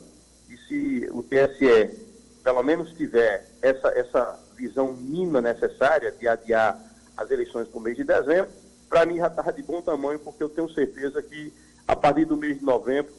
de 0.47 0.57
se 0.67 1.09
o 1.13 1.23
TSE, 1.23 2.07
pelo 2.43 2.63
menos, 2.63 2.93
tiver 2.93 3.47
essa, 3.63 3.89
essa 3.89 4.48
visão 4.59 4.93
mínima 4.93 5.41
necessária 5.41 6.11
de 6.11 6.27
adiar 6.27 6.79
as 7.17 7.31
eleições 7.31 7.69
para 7.69 7.79
o 7.79 7.81
mês 7.81 7.97
de 7.97 8.05
dezembro, 8.05 8.51
para 8.89 9.07
mim 9.07 9.17
já 9.17 9.29
estava 9.29 9.53
de 9.53 9.63
bom 9.63 9.81
tamanho, 9.81 10.19
porque 10.19 10.43
eu 10.43 10.49
tenho 10.49 10.69
certeza 10.71 11.23
que 11.23 11.53
a 11.87 11.95
partir 11.95 12.25
do 12.25 12.37
mês 12.37 12.59
de 12.59 12.65
novembro 12.65 13.13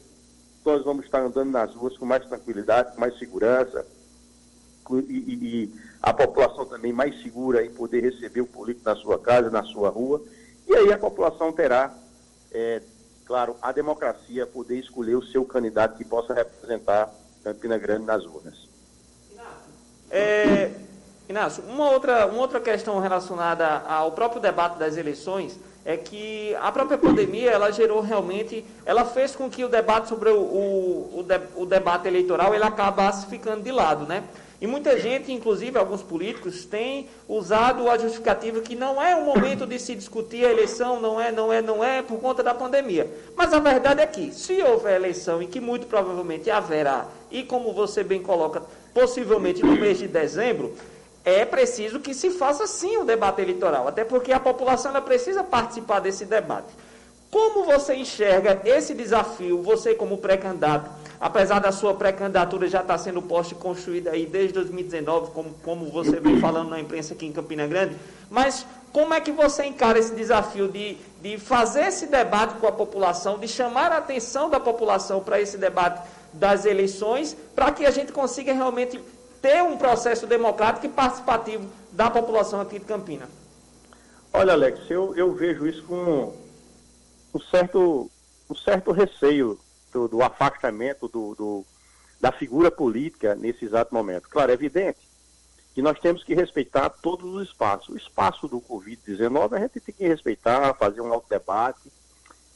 nós 0.64 0.84
vamos 0.84 1.06
estar 1.06 1.20
andando 1.20 1.50
nas 1.50 1.74
ruas 1.74 1.96
com 1.96 2.04
mais 2.04 2.24
tranquilidade, 2.26 2.94
com 2.94 3.00
mais 3.00 3.18
segurança, 3.18 3.86
e, 4.90 5.14
e, 5.14 5.34
e 5.34 5.80
a 6.02 6.12
população 6.12 6.66
também 6.66 6.92
mais 6.92 7.22
segura 7.22 7.64
em 7.64 7.70
poder 7.70 8.02
receber 8.02 8.40
o 8.40 8.46
político 8.46 8.88
na 8.88 8.96
sua 8.96 9.18
casa, 9.18 9.48
na 9.48 9.62
sua 9.62 9.88
rua. 9.88 10.20
E 10.66 10.74
aí 10.74 10.92
a 10.92 10.98
população 10.98 11.52
terá, 11.52 11.94
é, 12.50 12.82
claro, 13.24 13.56
a 13.62 13.72
democracia 13.72 14.46
poder 14.46 14.78
escolher 14.78 15.14
o 15.14 15.22
seu 15.22 15.44
candidato 15.44 15.96
que 15.96 16.04
possa 16.04 16.34
representar 16.34 17.08
Campina 17.42 17.78
Grande 17.78 18.04
nas 18.04 18.24
urnas. 18.24 18.68
É, 20.10 20.72
Inácio, 21.30 21.62
uma 21.68 21.88
outra, 21.88 22.26
uma 22.26 22.40
outra 22.40 22.58
questão 22.58 22.98
relacionada 22.98 23.84
ao 23.86 24.10
próprio 24.10 24.40
debate 24.40 24.80
das 24.80 24.96
eleições 24.96 25.56
é 25.84 25.96
que 25.96 26.56
a 26.56 26.72
própria 26.72 26.98
pandemia 26.98 27.52
ela 27.52 27.70
gerou 27.70 28.00
realmente, 28.00 28.64
ela 28.84 29.04
fez 29.04 29.36
com 29.36 29.48
que 29.48 29.64
o 29.64 29.68
debate 29.68 30.08
sobre 30.08 30.28
o, 30.30 30.40
o, 30.40 31.20
o, 31.20 31.22
de, 31.22 31.40
o 31.54 31.64
debate 31.64 32.08
eleitoral 32.08 32.52
ele 32.52 32.64
acabasse 32.64 33.26
ficando 33.26 33.62
de 33.62 33.70
lado, 33.70 34.06
né? 34.06 34.24
E 34.60 34.66
muita 34.66 34.98
gente, 34.98 35.32
inclusive 35.32 35.78
alguns 35.78 36.02
políticos, 36.02 36.64
têm 36.64 37.08
usado 37.28 37.88
a 37.88 37.96
justificativa 37.96 38.60
que 38.60 38.74
não 38.74 39.00
é 39.00 39.14
o 39.14 39.24
momento 39.24 39.66
de 39.66 39.78
se 39.78 39.94
discutir 39.94 40.44
a 40.44 40.50
eleição, 40.50 41.00
não 41.00 41.20
é, 41.20 41.30
não 41.30 41.52
é, 41.52 41.62
não 41.62 41.82
é 41.82 42.02
por 42.02 42.18
conta 42.18 42.42
da 42.42 42.52
pandemia. 42.52 43.08
Mas 43.36 43.54
a 43.54 43.60
verdade 43.60 44.02
é 44.02 44.06
que, 44.06 44.32
se 44.32 44.60
houver 44.60 44.96
eleição, 44.96 45.40
e 45.40 45.46
que 45.46 45.60
muito 45.60 45.86
provavelmente 45.86 46.50
haverá, 46.50 47.06
e 47.30 47.44
como 47.44 47.72
você 47.72 48.02
bem 48.02 48.20
coloca, 48.20 48.62
possivelmente 48.92 49.62
no 49.62 49.76
mês 49.76 49.96
de 49.98 50.08
dezembro, 50.08 50.74
é 51.24 51.44
preciso 51.44 52.00
que 52.00 52.14
se 52.14 52.30
faça 52.30 52.66
sim 52.66 52.96
o 52.98 53.04
debate 53.04 53.42
eleitoral, 53.42 53.86
até 53.86 54.04
porque 54.04 54.32
a 54.32 54.40
população 54.40 54.90
ela 54.90 55.00
precisa 55.00 55.44
participar 55.44 56.00
desse 56.00 56.24
debate. 56.24 56.68
Como 57.30 57.64
você 57.64 57.94
enxerga 57.94 58.60
esse 58.64 58.92
desafio, 58.92 59.62
você 59.62 59.94
como 59.94 60.18
pré-candidato, 60.18 60.90
apesar 61.20 61.60
da 61.60 61.70
sua 61.70 61.94
pré-candidatura 61.94 62.66
já 62.66 62.80
estar 62.80 62.98
sendo 62.98 63.22
posta 63.22 63.54
e 63.54 63.56
construída 63.56 64.10
aí 64.10 64.26
desde 64.26 64.54
2019, 64.54 65.30
como, 65.30 65.54
como 65.62 65.86
você 65.90 66.18
vem 66.18 66.40
falando 66.40 66.70
na 66.70 66.80
imprensa 66.80 67.14
aqui 67.14 67.26
em 67.26 67.32
Campina 67.32 67.68
Grande, 67.68 67.94
mas 68.28 68.66
como 68.92 69.14
é 69.14 69.20
que 69.20 69.30
você 69.30 69.64
encara 69.64 69.98
esse 69.98 70.12
desafio 70.12 70.66
de, 70.66 70.96
de 71.22 71.38
fazer 71.38 71.84
esse 71.84 72.06
debate 72.06 72.54
com 72.54 72.66
a 72.66 72.72
população, 72.72 73.38
de 73.38 73.46
chamar 73.46 73.92
a 73.92 73.98
atenção 73.98 74.50
da 74.50 74.58
população 74.58 75.20
para 75.20 75.40
esse 75.40 75.56
debate 75.56 76.02
das 76.32 76.64
eleições, 76.64 77.36
para 77.54 77.70
que 77.70 77.86
a 77.86 77.92
gente 77.92 78.10
consiga 78.10 78.52
realmente 78.52 79.00
ter 79.40 79.62
um 79.62 79.76
processo 79.76 80.26
democrático 80.26 80.86
e 80.86 80.88
participativo 80.88 81.68
da 81.92 82.10
população 82.10 82.60
aqui 82.60 82.78
de 82.78 82.84
Campina? 82.84 83.28
Olha, 84.32 84.52
Alex, 84.52 84.88
eu, 84.90 85.14
eu 85.16 85.34
vejo 85.34 85.66
isso 85.66 85.82
com 85.84 86.32
um 87.34 87.40
certo, 87.50 88.10
um 88.48 88.54
certo 88.54 88.92
receio 88.92 89.58
do, 89.92 90.08
do 90.08 90.22
afastamento 90.22 91.08
do, 91.08 91.34
do, 91.34 91.64
da 92.20 92.30
figura 92.30 92.70
política 92.70 93.34
nesse 93.34 93.64
exato 93.64 93.94
momento. 93.94 94.28
Claro, 94.28 94.50
é 94.50 94.54
evidente 94.54 95.00
que 95.74 95.82
nós 95.82 95.98
temos 95.98 96.24
que 96.24 96.34
respeitar 96.34 96.90
todos 96.90 97.34
os 97.34 97.48
espaços. 97.48 97.88
O 97.88 97.96
espaço 97.96 98.48
do 98.48 98.60
Covid-19 98.60 99.52
a 99.52 99.60
gente 99.60 99.80
tem 99.80 99.94
que 99.94 100.06
respeitar, 100.06 100.74
fazer 100.74 101.00
um 101.00 101.12
alto 101.12 101.28
debate, 101.28 101.90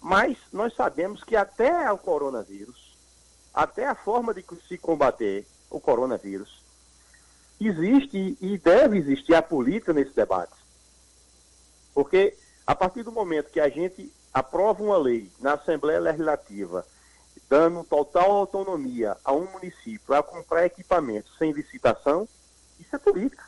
mas 0.00 0.36
nós 0.52 0.74
sabemos 0.74 1.22
que 1.24 1.34
até 1.34 1.90
o 1.90 1.98
coronavírus, 1.98 2.96
até 3.52 3.86
a 3.86 3.94
forma 3.94 4.34
de 4.34 4.44
se 4.68 4.76
combater 4.76 5.46
o 5.70 5.80
coronavírus, 5.80 6.63
existe 7.60 8.36
e 8.40 8.58
deve 8.58 8.98
existir 8.98 9.34
a 9.34 9.42
política 9.42 9.92
nesse 9.92 10.14
debate. 10.14 10.54
Porque 11.94 12.36
a 12.66 12.74
partir 12.74 13.02
do 13.02 13.12
momento 13.12 13.50
que 13.50 13.60
a 13.60 13.68
gente 13.68 14.12
aprova 14.32 14.82
uma 14.82 14.96
lei 14.96 15.30
na 15.40 15.54
Assembleia 15.54 16.00
Legislativa, 16.00 16.84
dando 17.48 17.84
total 17.84 18.32
autonomia 18.32 19.16
a 19.24 19.32
um 19.32 19.50
município 19.52 20.14
a 20.14 20.22
comprar 20.22 20.66
equipamentos 20.66 21.36
sem 21.38 21.52
licitação, 21.52 22.28
isso 22.80 22.96
é 22.96 22.98
política. 22.98 23.44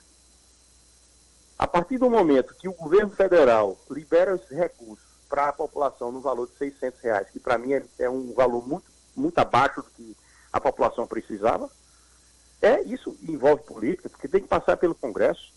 A 1.58 1.66
partir 1.66 1.98
do 1.98 2.10
momento 2.10 2.54
que 2.54 2.68
o 2.68 2.74
governo 2.74 3.10
federal 3.10 3.78
libera 3.90 4.34
esses 4.34 4.50
recursos 4.50 5.06
para 5.28 5.48
a 5.48 5.52
população 5.52 6.12
no 6.12 6.20
valor 6.20 6.46
de 6.46 6.56
600 6.56 7.00
reais, 7.00 7.30
que 7.30 7.40
para 7.40 7.58
mim 7.58 7.72
é, 7.72 7.82
é, 7.98 8.10
um 8.10 8.32
valor 8.34 8.66
muito, 8.66 8.86
muito 9.16 9.38
abaixo 9.38 9.82
do 9.82 9.90
que 9.90 10.16
a 10.52 10.60
população 10.60 11.06
precisava, 11.06 11.70
é 12.66 12.82
isso 12.82 13.16
envolve 13.22 13.62
política, 13.62 14.08
porque 14.08 14.28
tem 14.28 14.40
que 14.40 14.48
passar 14.48 14.76
pelo 14.76 14.94
Congresso. 14.94 15.52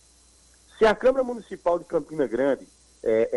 Se 0.77 0.85
a 0.85 0.95
Câmara 0.95 1.23
Municipal 1.23 1.79
de 1.79 1.85
Campina 1.85 2.27
Grande 2.27 2.67
é, 3.03 3.29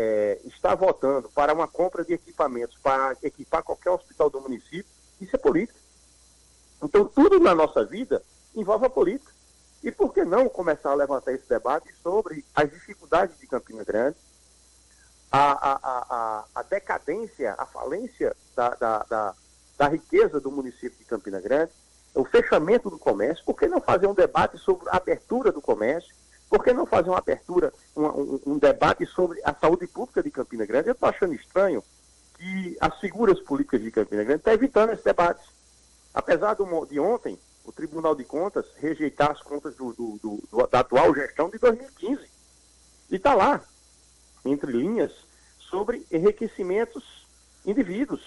é, 0.43 0.47
está 0.47 0.75
votando 0.75 1.29
para 1.29 1.53
uma 1.53 1.67
compra 1.67 2.03
de 2.03 2.13
equipamentos 2.13 2.77
para 2.81 3.17
equipar 3.23 3.63
qualquer 3.63 3.89
hospital 3.89 4.29
do 4.29 4.41
município, 4.41 4.85
isso 5.19 5.35
é 5.35 5.39
política. 5.39 5.79
Então, 6.81 7.05
tudo 7.05 7.39
na 7.39 7.55
nossa 7.55 7.83
vida 7.83 8.21
envolve 8.55 8.85
a 8.85 8.89
política. 8.89 9.31
E 9.81 9.91
por 9.91 10.13
que 10.13 10.23
não 10.23 10.47
começar 10.47 10.91
a 10.91 10.95
levantar 10.95 11.33
esse 11.33 11.47
debate 11.47 11.93
sobre 12.01 12.45
as 12.55 12.69
dificuldades 12.69 13.37
de 13.39 13.47
Campina 13.47 13.83
Grande, 13.83 14.15
a, 15.29 15.51
a, 15.51 15.79
a, 15.83 16.45
a 16.55 16.63
decadência, 16.63 17.55
a 17.57 17.65
falência 17.65 18.35
da, 18.55 18.69
da, 18.75 18.97
da, 19.03 19.35
da 19.77 19.87
riqueza 19.87 20.39
do 20.39 20.51
município 20.51 20.97
de 20.97 21.05
Campina 21.05 21.41
Grande, 21.41 21.71
o 22.13 22.23
fechamento 22.23 22.89
do 22.89 22.99
comércio, 22.99 23.43
por 23.43 23.57
que 23.57 23.67
não 23.67 23.81
fazer 23.81 24.07
um 24.07 24.13
debate 24.13 24.57
sobre 24.57 24.87
a 24.89 24.97
abertura 24.97 25.51
do 25.51 25.61
comércio, 25.61 26.13
por 26.49 26.63
que 26.63 26.71
não 26.71 26.85
fazer 26.85 27.09
uma 27.09 27.17
abertura, 27.17 27.73
um, 27.95 28.05
um, 28.05 28.39
um 28.47 28.57
debate 28.59 29.05
sobre 29.07 29.41
a 29.43 29.53
saúde 29.55 29.87
pública 29.87 30.21
de 30.21 30.29
Campina 30.29 30.65
Grande? 30.65 30.89
Eu 30.89 30.93
estou 30.93 31.09
achando 31.09 31.33
estranho 31.33 31.83
que 32.37 32.77
as 32.79 32.99
figuras 32.99 33.39
políticas 33.39 33.81
de 33.81 33.89
Campina 33.89 34.23
Grande 34.23 34.39
estão 34.39 34.53
evitando 34.53 34.91
esse 34.91 35.03
debate. 35.03 35.43
Apesar 36.13 36.53
do, 36.53 36.85
de 36.85 36.99
ontem, 36.99 37.39
o 37.65 37.71
Tribunal 37.71 38.13
de 38.13 38.23
Contas 38.23 38.65
rejeitar 38.77 39.31
as 39.31 39.41
contas 39.41 39.75
do, 39.75 39.93
do, 39.93 40.19
do, 40.51 40.67
da 40.67 40.81
atual 40.81 41.15
gestão 41.15 41.49
de 41.49 41.57
2015. 41.57 42.21
E 43.09 43.15
está 43.15 43.33
lá, 43.33 43.63
entre 44.45 44.71
linhas, 44.71 45.11
sobre 45.57 46.05
enriquecimentos 46.11 47.25
indivíduos. 47.65 48.21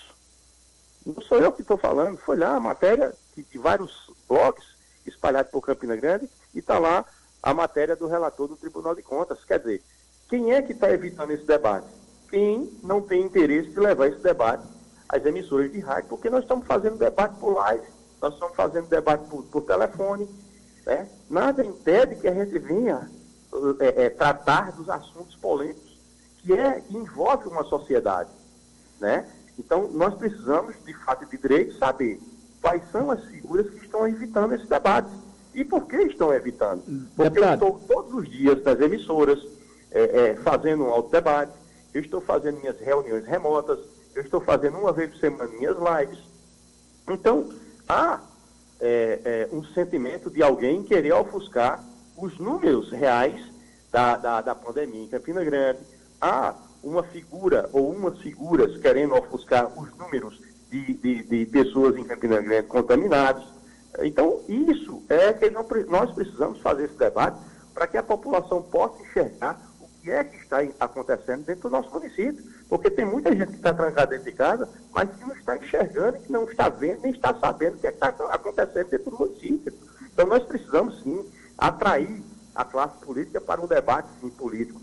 Não 1.05 1.23
sou 1.23 1.38
eu 1.38 1.52
que 1.52 1.62
estou 1.62 1.76
falando, 1.76 2.19
foi 2.19 2.37
lá 2.37 2.57
a 2.57 2.61
matéria 2.61 3.14
de, 3.43 3.59
vários 3.59 4.11
blogs 4.28 4.64
espalhados 5.07 5.50
por 5.50 5.62
Campina 5.62 5.97
Grande 5.97 6.28
e 6.55 6.59
está 6.59 6.78
lá 6.78 7.05
a 7.43 7.55
matéria 7.55 7.95
do 7.95 8.07
relator 8.07 8.49
do 8.49 8.57
Tribunal 8.57 8.95
de 8.95 9.02
Contas. 9.02 9.45
Quer 9.45 9.59
dizer, 9.59 9.83
quem 10.28 10.52
é 10.52 10.62
que 10.62 10.73
está 10.73 10.90
evitando 10.90 11.31
esse 11.31 11.45
debate? 11.45 11.87
Quem 12.28 12.71
não 12.83 13.00
tem 13.00 13.23
interesse 13.23 13.71
de 13.71 13.78
levar 13.78 14.09
esse 14.09 14.21
debate 14.21 14.66
às 15.09 15.25
emissoras 15.25 15.71
de 15.71 15.78
rádio, 15.78 16.09
porque 16.09 16.28
nós 16.28 16.43
estamos 16.43 16.66
fazendo 16.66 16.99
debate 16.99 17.38
por 17.38 17.55
live, 17.55 17.87
nós 18.21 18.35
estamos 18.35 18.57
fazendo 18.57 18.88
debate 18.88 19.28
por, 19.28 19.45
por 19.45 19.62
telefone. 19.62 20.28
Né? 20.85 21.09
Nada 21.31 21.64
impede 21.64 22.16
que 22.16 22.26
a 22.26 22.35
gente 22.35 22.59
venha 22.59 23.09
é, 23.81 24.05
é, 24.05 24.11
tratar 24.11 24.73
dos 24.73 24.88
assuntos 24.88 25.37
polêmicos 25.37 25.99
que, 26.38 26.52
é, 26.52 26.81
que 26.81 26.97
envolve 26.97 27.49
uma 27.49 27.64
sociedade. 27.64 28.31
Né? 29.00 29.28
Então, 29.59 29.88
nós 29.93 30.14
precisamos, 30.14 30.75
de 30.85 30.95
fato 31.05 31.26
de 31.26 31.38
direito, 31.38 31.78
saber 31.78 32.21
quais 32.67 32.83
são 32.91 33.13
as 33.13 33.25
figuras 33.27 33.71
que 33.71 33.85
estão 33.85 34.09
evitando 34.09 34.53
esse 34.55 34.67
debate. 34.67 35.09
E 35.55 35.65
por 35.65 35.87
que 35.87 35.97
estão 36.03 36.35
evitando? 36.35 36.83
Porque 37.15 37.31
Deputado. 37.31 37.65
eu 37.65 37.69
estou 37.69 37.81
todos 37.87 38.15
os 38.15 38.29
dias 38.29 38.61
nas 38.65 38.81
emissoras, 38.81 39.39
é, 39.93 40.31
é, 40.31 40.35
fazendo 40.35 40.83
um 40.83 40.89
alto 40.89 41.09
debate, 41.11 41.53
eu 41.95 42.01
estou 42.01 42.21
fazendo 42.21 42.59
minhas 42.59 42.79
reuniões 42.81 43.25
remotas, 43.25 43.79
eu 44.17 44.23
estou 44.23 44.41
fazendo 44.41 44.79
uma 44.79 44.93
vez 44.93 45.11
por 45.11 45.21
semana 45.21 45.49
minhas 45.53 45.77
lives. 45.77 46.19
Então, 47.09 47.49
há 47.89 48.21
é, 48.81 49.21
é 49.25 49.55
um 49.55 49.65
sentimento 49.67 50.29
de 50.29 50.43
alguém 50.43 50.83
querer 50.83 51.13
ofuscar 51.13 51.83
os 52.19 52.37
números 52.39 52.91
reais 52.91 53.41
da, 53.93 54.17
da, 54.17 54.41
da 54.41 54.55
pandemia 54.57 55.05
em 55.05 55.09
Campina 55.09 55.45
Grande. 55.45 55.79
Há 56.21 56.53
uma 56.83 57.05
figura 57.05 57.71
ou 57.73 57.93
umas 57.93 58.19
figuras 58.19 58.77
querendo 58.79 59.15
ofuscar 59.15 59.67
os 59.79 59.97
números 59.97 60.46
de, 60.71 60.95
de, 60.95 61.23
de 61.23 61.47
pessoas 61.47 61.97
em 61.97 62.05
Campina 62.05 62.41
Grande 62.41 62.67
contaminadas. 62.67 63.45
Então, 64.01 64.41
isso 64.49 65.03
é 65.09 65.33
que 65.33 65.51
nós 65.51 66.13
precisamos 66.13 66.61
fazer 66.61 66.85
esse 66.85 66.99
debate 66.99 67.39
para 67.73 67.87
que 67.87 67.97
a 67.97 68.03
população 68.03 68.63
possa 68.63 69.03
enxergar 69.03 69.61
o 69.81 69.89
que 70.03 70.11
é 70.11 70.25
que 70.25 70.37
está 70.37 70.59
acontecendo 70.81 71.45
dentro 71.45 71.69
do 71.69 71.71
nosso 71.71 71.91
município. 71.91 72.45
Porque 72.69 72.91
tem 72.91 73.05
muita 73.05 73.35
gente 73.35 73.53
que 73.53 73.57
está 73.57 73.73
trancada 73.73 74.11
dentro 74.11 74.25
de 74.25 74.33
casa, 74.33 74.69
mas 74.93 75.09
que 75.11 75.25
não 75.25 75.35
está 75.35 75.57
enxergando, 75.57 76.19
que 76.19 76.33
não 76.33 76.45
está 76.45 76.69
vendo, 76.69 77.03
nem 77.03 77.13
está 77.13 77.35
sabendo 77.35 77.77
o 77.77 77.79
que, 77.79 77.87
é 77.87 77.91
está 77.91 78.09
acontecendo 78.09 78.89
dentro 78.89 79.11
do 79.11 79.19
município. 79.19 79.73
Então, 80.13 80.27
nós 80.27 80.43
precisamos, 80.45 81.03
sim, 81.03 81.25
atrair 81.57 82.23
a 82.55 82.65
classe 82.65 82.99
política 83.05 83.41
para 83.41 83.61
um 83.61 83.67
debate 83.67 84.09
sim, 84.21 84.31
político. 84.31 84.81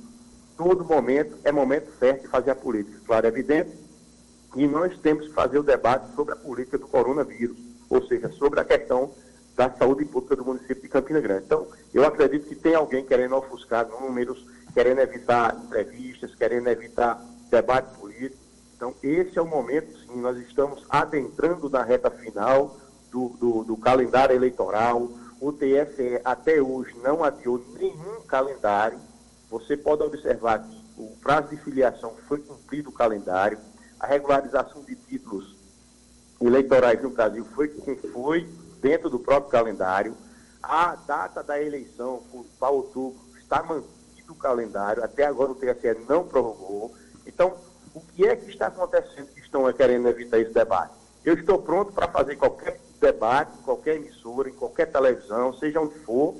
Todo 0.56 0.86
momento 0.86 1.38
é 1.44 1.52
momento 1.52 1.92
certo 2.00 2.24
de 2.24 2.28
fazer 2.28 2.52
a 2.52 2.56
política. 2.56 3.00
Claro, 3.06 3.25
é 3.25 3.30
evidente 3.30 3.83
e 4.55 4.67
nós 4.67 4.98
temos 5.00 5.27
que 5.27 5.33
fazer 5.33 5.60
o 5.60 5.63
debate 5.63 6.13
sobre 6.15 6.33
a 6.33 6.38
política 6.38 6.77
do 6.77 6.88
coronavírus, 6.88 7.57
ou 7.89 8.05
seja, 8.07 8.31
sobre 8.31 8.60
a 8.60 8.65
questão 8.65 9.12
da 9.55 9.69
saúde 9.72 10.05
pública 10.05 10.36
do 10.36 10.45
município 10.45 10.81
de 10.81 10.89
Campina 10.89 11.19
Grande. 11.19 11.45
Então, 11.45 11.67
eu 11.93 12.05
acredito 12.05 12.48
que 12.48 12.55
tem 12.55 12.75
alguém 12.75 13.05
querendo 13.05 13.36
ofuscar 13.36 13.88
números, 13.88 14.45
querendo 14.74 15.00
evitar 15.00 15.55
entrevistas, 15.55 16.33
querendo 16.36 16.67
evitar 16.67 17.24
debate 17.50 17.98
político. 17.98 18.41
Então, 18.75 18.93
esse 19.03 19.38
é 19.38 19.41
o 19.41 19.48
momento, 19.48 19.98
sim, 20.00 20.19
nós 20.19 20.38
estamos 20.38 20.83
adentrando 20.89 21.69
na 21.69 21.83
reta 21.83 22.10
final 22.10 22.77
do, 23.12 23.29
do, 23.39 23.63
do 23.63 23.77
calendário 23.77 24.36
eleitoral. 24.36 25.10
O 25.39 25.51
TSE 25.51 26.19
até 26.25 26.62
hoje 26.62 26.95
não 27.03 27.24
adiou 27.24 27.63
nenhum 27.77 28.22
calendário. 28.27 29.00
Você 29.50 29.77
pode 29.77 30.01
observar 30.01 30.63
que 30.63 30.83
o 30.98 31.15
prazo 31.22 31.50
de 31.50 31.57
filiação 31.57 32.15
foi 32.27 32.39
cumprido 32.39 32.89
o 32.89 32.93
calendário, 32.93 33.60
a 34.03 34.05
regularização 34.05 34.83
de 34.83 34.98
títulos 34.98 35.55
eleitorais 36.41 37.01
no 37.01 37.12
Brasil 37.12 37.45
foi 37.55 37.69
quem 37.69 37.95
foi 37.95 38.45
dentro 38.81 39.10
do 39.10 39.17
próprio 39.17 39.50
calendário. 39.50 40.13
A 40.62 40.95
data 40.95 41.41
da 41.41 41.62
eleição 41.62 42.22
para 42.60 42.69
outubro 42.69 43.22
está 43.39 43.63
mantido 43.63 44.33
o 44.33 44.36
calendário, 44.36 45.01
até 45.01 45.25
agora 45.25 45.51
o 45.51 45.55
TSE 45.55 46.05
não 46.10 46.27
prorrogou. 46.27 46.93
Então, 47.25 47.55
o 47.95 48.01
que 48.01 48.27
é 48.27 48.36
que 48.36 48.50
está 48.50 48.67
acontecendo 48.67 49.27
que 49.27 49.39
estão 49.39 49.72
querendo 49.72 50.10
evitar 50.10 50.38
esse 50.38 50.53
debate? 50.53 50.93
Eu 51.24 51.36
estou 51.36 51.62
pronto 51.62 51.93
para 51.93 52.10
fazer 52.10 52.36
qualquer 52.36 52.81
debate, 53.00 53.57
qualquer 53.63 53.95
emissora, 53.95 54.50
em 54.50 54.53
qualquer 54.53 54.91
televisão, 54.91 55.53
seja 55.53 55.79
onde 55.79 55.98
for, 56.00 56.36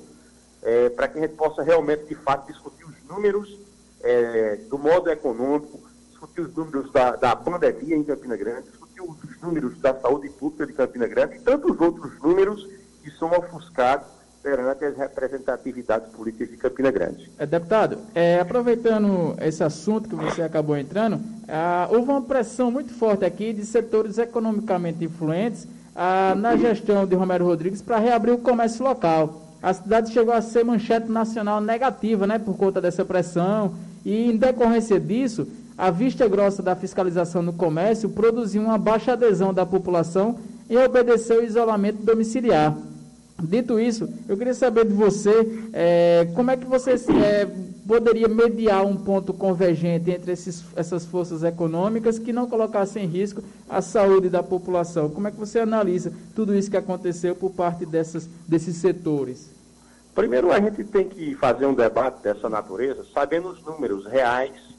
é, 0.62 0.89
para 0.89 1.08
que 1.08 1.17
a 1.17 1.22
gente 1.22 1.36
possa 1.36 1.63
realmente, 1.63 2.03
de 2.08 2.15
fato, 2.15 2.51
discutir 2.51 2.84
os 2.84 3.01
números 3.05 3.58
é, 4.01 4.58
do 4.70 4.77
modo 4.77 5.10
econômico, 5.10 5.93
discutir 6.24 6.42
os 6.42 6.56
números 6.56 6.92
da, 6.92 7.15
da 7.15 7.36
pandemia 7.36 7.96
em 7.96 8.03
Campina 8.03 8.38
Grande, 8.38 8.70
discutir 8.70 9.01
os 9.01 9.42
números 9.42 9.77
da 9.80 9.94
saúde 10.00 10.30
pública 10.30 10.65
de 10.65 10.74
Campina 10.74 11.08
Grande 11.08 11.36
e 11.36 11.39
tantos 11.39 11.80
outros 11.80 12.20
números 12.22 12.68
que 13.03 13.12
são 13.12 13.30
ofuscados 13.32 14.08
perante 14.42 14.84
as 14.84 14.98
representatividades 14.98 16.12
políticas 16.12 16.50
de 16.50 16.58
Campina 16.58 16.92
Grande. 16.92 17.32
É, 17.38 17.46
deputado, 17.46 17.98
é, 18.13 18.39
aproveitando 18.39 19.36
esse 19.42 19.63
assunto 19.63 20.10
que 20.10 20.15
você 20.15 20.42
acabou 20.42 20.77
entrando, 20.77 21.20
houve 21.89 22.10
uma 22.10 22.22
pressão 22.22 22.70
muito 22.70 22.94
forte 22.94 23.24
aqui 23.24 23.53
de 23.53 23.65
setores 23.65 24.18
economicamente 24.18 25.03
influentes 25.03 25.68
na 26.38 26.58
gestão 26.58 27.06
de 27.06 27.15
Romero 27.15 27.46
Rodrigues 27.46 27.82
para 27.82 28.00
reabrir 28.00 28.34
o 28.34 28.38
comércio 28.38 28.84
local. 28.84 29.42
A 29.62 29.74
cidade 29.74 30.12
chegou 30.12 30.34
a 30.34 30.42
ser 30.42 30.65
manchete 30.65 31.10
nacional 31.10 31.62
negativa, 31.62 32.27
né, 32.27 32.38
por 32.38 32.58
conta 32.58 32.82
dessa 32.82 33.06
pressão, 33.06 33.74
e 34.03 34.30
em 34.30 34.36
decorrência 34.36 35.00
disso, 35.00 35.48
a 35.77 35.89
vista 35.89 36.27
grossa 36.27 36.62
da 36.62 36.75
fiscalização 36.75 37.42
no 37.42 37.53
comércio 37.53 38.10
produziu 38.10 38.62
uma 38.62 38.77
baixa 38.77 39.13
adesão 39.13 39.53
da 39.53 39.65
população 39.65 40.38
e 40.70 40.77
obedeceu 40.77 41.42
o 41.42 41.44
isolamento 41.44 42.03
domiciliar. 42.03 42.75
Dito 43.42 43.80
isso, 43.80 44.08
eu 44.30 44.38
queria 44.38 44.53
saber 44.53 44.86
de 44.86 44.94
você 44.94 45.68
é, 45.74 46.27
como 46.36 46.51
é 46.51 46.56
que 46.56 46.65
você 46.65 46.92
é, 46.92 47.48
poderia 47.86 48.27
mediar 48.27 48.86
um 48.86 48.96
ponto 48.96 49.34
convergente 49.34 50.12
entre 50.12 50.32
esses, 50.32 50.63
essas 50.75 51.06
forças 51.06 51.44
econômicas 51.44 52.20
que 52.20 52.32
não 52.32 52.48
colocassem 52.48 53.03
em 53.03 53.08
risco 53.08 53.44
a 53.68 53.82
saúde 53.82 54.30
da 54.30 54.42
população. 54.42 55.10
Como 55.10 55.27
é 55.27 55.32
que 55.32 55.38
você 55.38 55.60
analisa 55.60 56.13
tudo 56.36 56.56
isso 56.56 56.70
que 56.70 56.77
aconteceu 56.77 57.36
por 57.36 57.51
parte 57.51 57.86
dessas, 57.86 58.30
desses 58.48 58.77
setores? 58.77 59.50
Primeiro, 60.15 60.51
a 60.51 60.60
gente 60.60 60.84
tem 60.84 61.10
que 61.10 61.36
fazer 61.36 61.65
um 61.65 61.74
debate 61.74 62.22
dessa 62.22 62.48
natureza, 62.48 63.03
sabendo 63.13 63.50
os 63.50 63.62
números 63.63 64.06
reais 64.06 64.73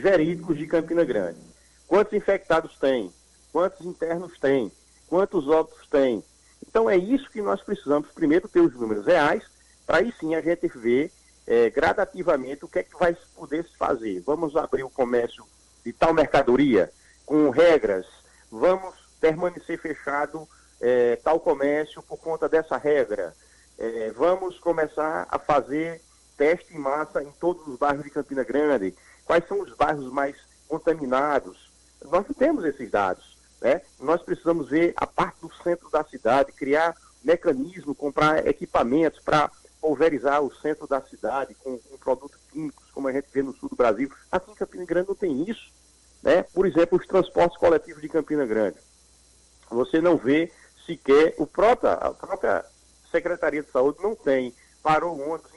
verídicos 0.00 0.58
de 0.58 0.66
Campina 0.66 1.04
Grande. 1.04 1.40
Quantos 1.86 2.12
infectados 2.12 2.78
tem? 2.78 3.12
Quantos 3.52 3.84
internos 3.86 4.38
tem? 4.38 4.70
Quantos 5.08 5.48
óbitos 5.48 5.86
tem? 5.88 6.22
Então 6.66 6.90
é 6.90 6.96
isso 6.96 7.30
que 7.30 7.40
nós 7.40 7.62
precisamos 7.62 8.10
primeiro 8.10 8.48
ter 8.48 8.60
os 8.60 8.74
números 8.74 9.06
reais, 9.06 9.42
para 9.86 9.98
aí 9.98 10.12
sim 10.18 10.34
a 10.34 10.40
gente 10.40 10.66
ver 10.68 11.12
é, 11.46 11.70
gradativamente 11.70 12.64
o 12.64 12.68
que 12.68 12.80
é 12.80 12.82
que 12.82 12.98
vai 12.98 13.16
poder 13.34 13.64
se 13.64 13.76
fazer. 13.76 14.20
Vamos 14.20 14.56
abrir 14.56 14.82
o 14.82 14.90
comércio 14.90 15.44
de 15.84 15.92
tal 15.92 16.12
mercadoria 16.12 16.90
com 17.24 17.50
regras, 17.50 18.06
vamos 18.50 18.94
permanecer 19.20 19.78
fechado 19.80 20.46
é, 20.80 21.16
tal 21.16 21.40
comércio 21.40 22.02
por 22.02 22.18
conta 22.18 22.48
dessa 22.48 22.76
regra. 22.76 23.34
É, 23.78 24.10
vamos 24.16 24.58
começar 24.58 25.26
a 25.30 25.38
fazer 25.38 26.00
teste 26.36 26.74
em 26.74 26.78
massa 26.78 27.22
em 27.22 27.30
todos 27.40 27.66
os 27.66 27.78
bairros 27.78 28.04
de 28.04 28.10
Campina 28.10 28.44
Grande. 28.44 28.94
Quais 29.26 29.46
são 29.48 29.60
os 29.60 29.74
bairros 29.74 30.10
mais 30.12 30.36
contaminados? 30.68 31.68
Nós 32.04 32.24
não 32.26 32.34
temos 32.34 32.64
esses 32.64 32.88
dados. 32.90 33.36
Né? 33.60 33.82
Nós 33.98 34.22
precisamos 34.22 34.68
ver 34.68 34.94
a 34.96 35.06
parte 35.06 35.40
do 35.40 35.52
centro 35.62 35.90
da 35.90 36.04
cidade, 36.04 36.52
criar 36.52 36.94
mecanismo, 37.24 37.94
comprar 37.94 38.46
equipamentos 38.46 39.20
para 39.20 39.50
pulverizar 39.80 40.40
o 40.42 40.54
centro 40.54 40.86
da 40.86 41.00
cidade 41.02 41.54
com, 41.56 41.76
com, 41.76 41.98
produtos 41.98 42.40
químicos, 42.52 42.88
como 42.92 43.08
a 43.08 43.12
gente 43.12 43.26
vê 43.32 43.42
no 43.42 43.52
sul 43.52 43.68
do 43.68 43.76
Brasil. 43.76 44.08
Aqui 44.30 44.52
em 44.52 44.54
Campina 44.54 44.84
Grande 44.84 45.08
não 45.08 45.16
tem 45.16 45.42
isso. 45.50 45.72
Né? 46.22 46.44
Por 46.44 46.64
exemplo, 46.64 46.96
os 46.96 47.06
transportes 47.06 47.58
coletivos 47.58 48.00
de 48.00 48.08
Campina 48.08 48.46
Grande. 48.46 48.78
Você 49.70 50.00
não 50.00 50.16
vê 50.16 50.52
sequer, 50.86 51.34
o 51.36 51.46
próprio, 51.46 51.90
a 51.90 52.14
própria 52.14 52.64
Secretaria 53.10 53.62
de 53.62 53.70
Saúde 53.72 53.98
não 54.00 54.14
tem. 54.14 54.54
Parou 54.82 55.16
o 55.16 55.30
ônibus, 55.30 55.50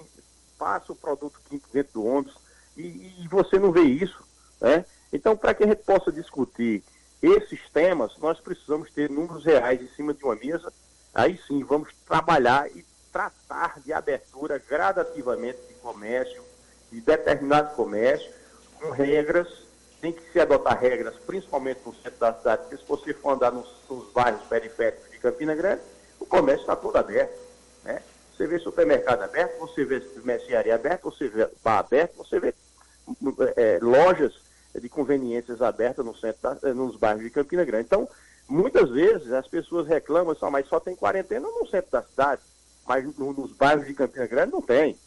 passa 0.58 0.92
o 0.92 0.96
produto 0.96 1.40
químico 1.48 1.70
dentro 1.72 1.94
do 1.94 2.06
ônibus 2.06 2.49
e, 2.78 3.24
e 3.24 3.28
você 3.30 3.58
não 3.60 3.72
vê 3.72 3.82
isso. 3.82 4.24
Né? 4.62 4.86
Então, 5.12 5.36
para 5.36 5.54
que 5.54 5.64
a 5.64 5.68
gente 5.68 5.84
possa 5.84 6.12
discutir 6.12 6.84
esses 7.22 7.60
temas, 7.70 8.18
nós 8.18 8.40
precisamos 8.40 8.92
ter 8.92 9.10
números 9.10 9.46
reais 9.46 9.82
em 9.82 9.90
cima 9.90 10.14
de 10.14 10.24
uma 10.24 10.36
mesa. 10.36 10.72
Aí 11.14 11.40
sim, 11.48 11.64
vamos 11.64 11.90
trabalhar 12.08 12.70
e 12.70 12.86
tratar 13.12 13.80
de 13.82 13.92
abertura 13.92 14.62
gradativamente 14.70 15.60
de 15.68 15.74
comércio, 15.76 16.42
de 16.92 17.02
determinado 17.02 17.76
comércio, 17.76 18.32
com 18.80 18.92
regras. 18.92 19.48
Tem 20.00 20.14
que 20.14 20.32
se 20.32 20.40
adotar 20.40 20.80
regras, 20.80 21.16
principalmente 21.26 21.82
no 21.86 21.94
centro 21.94 22.20
da 22.20 22.34
cidade, 22.34 22.62
porque 22.62 22.78
se 22.78 22.88
você 22.88 23.14
for 23.14 23.34
andar 23.34 23.52
nos, 23.52 23.68
nos 23.90 24.10
bairros 24.14 24.42
periféricos 24.44 25.12
de 25.12 25.18
Campina 25.18 25.54
Grande, 25.54 25.82
o 26.18 26.26
comércio 26.26 26.62
está 26.62 26.76
todo 26.76 26.96
aberto. 26.96 27.38
Né? 27.84 28.02
Você 28.40 28.48
vê 28.48 28.58
supermercado 28.58 29.22
aberto, 29.22 29.60
você 29.60 29.84
vê 29.84 30.02
mercearia 30.24 30.74
aberta, 30.74 31.04
você 31.04 31.28
vê 31.28 31.50
bar 31.62 31.80
aberto, 31.80 32.16
você 32.16 32.40
vê 32.40 32.56
é, 33.58 33.80
lojas 33.82 34.34
de 34.74 34.88
conveniências 34.88 35.62
abertas 35.62 36.06
no 36.06 36.16
centro 36.16 36.58
eh, 36.64 36.74
nos 36.74 36.96
bairros 36.96 37.22
de 37.22 37.30
Campina 37.32 37.66
Grande. 37.66 37.88
Então, 37.88 38.08
muitas 38.48 38.90
vezes 38.92 39.34
as 39.34 39.46
pessoas 39.46 39.88
reclamam, 39.88 40.34
só, 40.36 40.50
mas 40.50 40.70
só 40.70 40.80
tem 40.80 40.96
quarentena 40.96 41.50
no 41.50 41.68
centro 41.68 41.92
da 41.92 42.02
cidade, 42.02 42.42
mas 42.88 43.04
no, 43.18 43.34
nos 43.34 43.52
bairros 43.52 43.86
de 43.86 43.94
Campina 43.94 44.26
Grande 44.26 44.54
não 44.54 44.62
tem. 44.62 44.98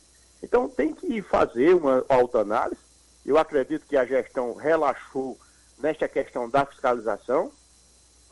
Então, 0.43 0.69
tem 0.69 0.93
que 0.93 1.23
fazer 1.23 1.75
uma 1.75 2.05
autoanálise. 2.11 2.83
Eu 3.25 3.39
acredito 3.39 3.87
que 3.87 3.97
a 3.97 4.05
gestão 4.05 4.53
relaxou 4.53 5.39
nesta 5.79 6.07
questão 6.07 6.51
da 6.51 6.67
fiscalização, 6.67 7.51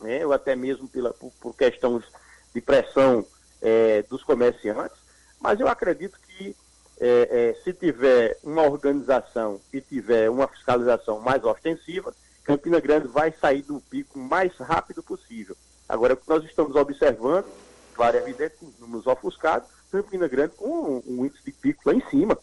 né, 0.03 0.27
ou 0.27 0.35
até 0.35 0.55
mesmo 0.55 0.87
pela, 0.87 1.15
por, 1.15 1.33
por 1.41 1.57
questões 1.57 2.05
de 2.53 2.61
pressão 2.61 3.25
é, 3.61 4.03
dos 4.03 4.23
comerciantes, 4.23 4.97
mas 5.41 5.59
eu 5.61 5.69
acredito 5.69 6.19
que 6.21 6.57
é, 7.01 7.55
é, 7.57 7.63
se 7.65 7.73
tiver 7.73 8.39
uma 8.45 8.63
organização 8.63 9.61
e 9.73 9.81
tiver 9.81 10.29
uma 10.29 10.47
fiscalização 10.47 11.19
mais 11.21 11.43
ostensiva, 11.43 12.15
Campina 12.45 12.79
Grande 12.79 13.09
vai 13.09 13.33
sair 13.33 13.63
do 13.63 13.81
pico 13.81 14.19
o 14.19 14.23
mais 14.23 14.55
rápido 14.57 15.03
possível. 15.03 15.57
Agora, 15.89 16.15
o 16.15 16.17
que 16.17 16.29
nós 16.29 16.45
estamos 16.45 16.77
observando, 16.77 17.47
claro, 17.95 18.17
é 18.17 18.21
evidente, 18.21 18.55
números 18.79 19.07
ofuscados, 19.07 19.69
Campina 19.91 20.29
Grande 20.29 20.55
com 20.55 20.69
um, 20.69 21.03
um, 21.07 21.27
índice 21.27 21.45
de 21.45 21.53
pico 21.53 21.83
lá 21.87 21.95
em 21.95 22.03
cima. 22.09 22.39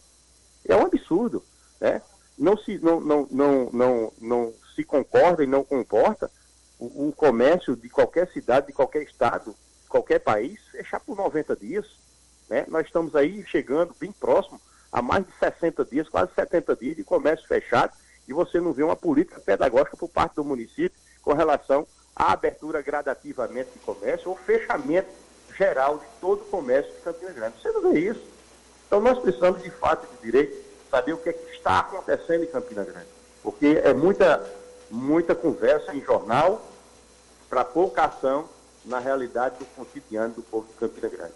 É 0.65 0.75
um 0.75 0.86
absurdo. 0.86 1.43
Né? 1.80 2.01
Não, 2.38 2.58
se, 2.58 2.77
não, 2.80 2.99
não, 2.99 3.27
não, 3.30 3.69
não, 3.71 4.13
não 4.19 4.53
se 4.75 4.84
concorda 4.84 5.43
e 5.43 5.47
não 5.47 5.63
comporta 5.63 6.30
o, 6.80 7.08
o 7.08 7.13
comércio 7.13 7.75
de 7.75 7.89
qualquer 7.89 8.27
cidade, 8.32 8.67
de 8.67 8.73
qualquer 8.73 9.03
estado, 9.03 9.56
qualquer 9.88 10.19
país, 10.19 10.60
fechar 10.71 11.00
por 11.00 11.15
90 11.15 11.56
dias. 11.56 11.86
Né? 12.50 12.65
Nós 12.67 12.86
estamos 12.86 13.15
aí 13.15 13.45
chegando 13.45 13.95
bem 14.00 14.12
próximo 14.12 14.60
a 14.91 15.02
mais 15.02 15.26
de 15.26 15.32
60 15.39 15.86
dias, 15.86 16.10
quase 16.10 16.32
70 16.34 16.76
dias 16.76 16.95
de 16.95 17.04
comércio 17.04 17.47
fechado, 17.47 17.93
e 18.28 18.34
você 18.34 18.60
não 18.60 18.73
vê 18.73 18.84
uma 18.84 18.95
política 18.95 19.39
pedagógica 19.39 19.97
por 19.97 20.10
parte 20.10 20.36
do 20.36 20.43
município 20.43 20.97
com 21.21 21.34
relação 21.34 21.88
à 22.15 22.32
abertura 22.34 22.82
gradativamente 22.82 23.71
de 23.71 23.80
comércio 23.80 24.30
ou 24.30 24.38
fechamento 24.38 25.10
geral 25.58 25.97
de 25.97 26.06
todo 26.21 26.41
o 26.41 26.45
comércio 26.45 26.93
de 26.93 27.02
Campina 27.02 27.32
Grande. 27.32 27.62
Você 27.62 27.71
não 27.71 27.91
vê 27.91 28.00
isso. 28.00 28.23
Então 28.86 29.02
nós 29.02 29.19
precisamos, 29.19 29.62
de 29.62 29.69
fato 29.69 30.08
de 30.15 30.21
direito, 30.21 30.56
saber 30.89 31.13
o 31.13 31.17
que, 31.17 31.30
é 31.30 31.34
que 31.34 31.52
está 31.52 31.80
acontecendo 31.80 32.43
em 32.43 32.47
Campina 32.47 32.84
Grande. 32.84 33.08
Porque 33.43 33.82
é 33.84 33.93
muita, 33.93 34.45
muita 34.89 35.36
conversa 35.36 35.93
em 35.93 36.02
jornal 36.02 36.62
para 37.50 37.63
pouca 37.63 38.06
ação 38.06 38.50
na 38.86 39.00
realidade 39.00 39.60
do 39.60 39.66
cotidiano 39.66 40.34
do 40.34 40.42
povo 40.42 40.68
de 40.68 40.74
Campina 40.74 41.10
Grande. 41.10 41.34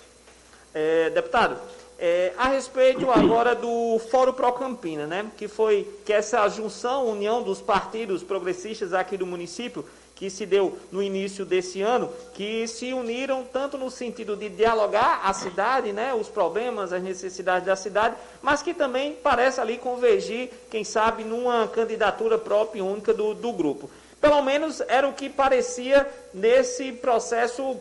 É, 0.74 1.10
deputado, 1.10 1.58
é, 2.00 2.34
a 2.38 2.48
respeito 2.48 3.12
agora 3.12 3.54
do 3.54 4.00
Fórum 4.10 4.34
Pro 4.34 4.52
Campina, 4.54 5.06
né, 5.06 5.30
que 5.38 5.48
foi 5.48 5.88
que 6.06 6.12
essa 6.12 6.48
junção, 6.50 7.08
união 7.08 7.44
dos 7.44 7.62
partidos 7.62 8.24
progressistas 8.24 8.94
aqui 8.94 9.18
do 9.18 9.28
município, 9.28 9.86
que 10.16 10.30
se 10.30 10.46
deu 10.46 10.78
no 10.92 11.02
início 11.02 11.44
desse 11.44 11.82
ano, 11.82 12.08
que 12.34 12.68
se 12.68 12.94
uniram 12.94 13.44
tanto 13.44 13.76
no 13.78 13.90
sentido 13.90 14.36
de 14.36 14.50
dialogar 14.50 15.22
a 15.24 15.34
cidade, 15.34 15.92
né, 15.92 16.14
os 16.14 16.28
problemas, 16.28 16.94
as 16.94 17.02
necessidades 17.02 17.66
da 17.66 17.76
cidade, 17.76 18.16
mas 18.42 18.62
que 18.62 18.74
também 18.74 19.14
parece 19.14 19.60
ali 19.60 19.78
convergir, 19.80 20.52
quem 20.70 20.84
sabe, 20.84 21.24
numa 21.24 21.68
candidatura 21.68 22.38
própria 22.38 22.80
e 22.80 22.82
única 22.84 23.14
do, 23.14 23.34
do 23.34 23.52
grupo. 23.52 23.90
Pelo 24.22 24.42
menos 24.44 24.82
era 24.88 25.08
o 25.08 25.14
que 25.14 25.28
parecia 25.28 26.08
nesse 26.32 26.92
processo 26.92 27.76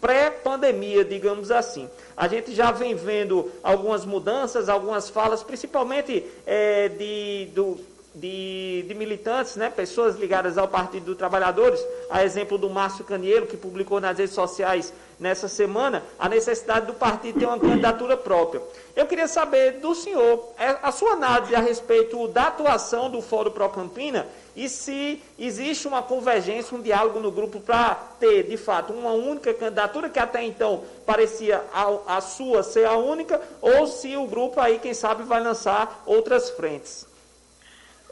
pré-pandemia, 0.00 1.04
digamos 1.04 1.50
assim. 1.50 1.88
A 2.16 2.28
gente 2.28 2.54
já 2.54 2.70
vem 2.70 2.94
vendo 2.94 3.50
algumas 3.62 4.04
mudanças, 4.04 4.68
algumas 4.68 5.08
falas, 5.08 5.42
principalmente 5.42 6.24
é, 6.46 6.88
de, 6.88 7.48
do, 7.54 7.78
de, 8.14 8.84
de, 8.86 8.94
militantes, 8.94 9.56
né, 9.56 9.70
pessoas 9.70 10.16
ligadas 10.16 10.58
ao 10.58 10.68
Partido 10.68 11.06
dos 11.06 11.16
Trabalhadores, 11.16 11.84
a 12.10 12.24
exemplo 12.24 12.58
do 12.58 12.68
Márcio 12.68 13.04
Caniero, 13.04 13.46
que 13.46 13.56
publicou 13.56 14.00
nas 14.00 14.18
redes 14.18 14.34
sociais 14.34 14.92
nessa 15.20 15.46
semana, 15.46 16.02
a 16.18 16.28
necessidade 16.28 16.86
do 16.86 16.94
partido 16.94 17.38
ter 17.38 17.46
uma 17.46 17.60
candidatura 17.60 18.16
própria. 18.16 18.62
Eu 18.96 19.06
queria 19.06 19.28
saber 19.28 19.72
do 19.72 19.94
senhor 19.94 20.48
é, 20.58 20.78
a 20.82 20.90
sua 20.90 21.12
análise 21.12 21.54
a 21.54 21.60
respeito 21.60 22.26
da 22.28 22.44
atuação 22.44 23.10
do 23.10 23.20
Fórum 23.20 23.50
Pro 23.50 23.68
Campina 23.68 24.26
e 24.56 24.68
se 24.68 25.22
existe 25.38 25.86
uma 25.86 26.02
convergência, 26.02 26.76
um 26.76 26.82
diálogo 26.82 27.20
no 27.20 27.30
grupo 27.30 27.60
para 27.60 27.94
ter, 28.18 28.44
de 28.44 28.56
fato, 28.56 28.92
uma 28.92 29.12
única 29.12 29.52
candidatura, 29.52 30.08
que 30.08 30.18
até 30.18 30.42
então 30.42 30.82
parecia 31.04 31.62
a, 31.72 32.16
a 32.16 32.20
sua 32.20 32.62
ser 32.62 32.86
a 32.86 32.96
única, 32.96 33.40
ou 33.60 33.86
se 33.86 34.16
o 34.16 34.26
grupo 34.26 34.58
aí, 34.58 34.78
quem 34.78 34.94
sabe, 34.94 35.22
vai 35.22 35.40
lançar 35.42 36.02
outras 36.06 36.50
frentes. 36.50 37.09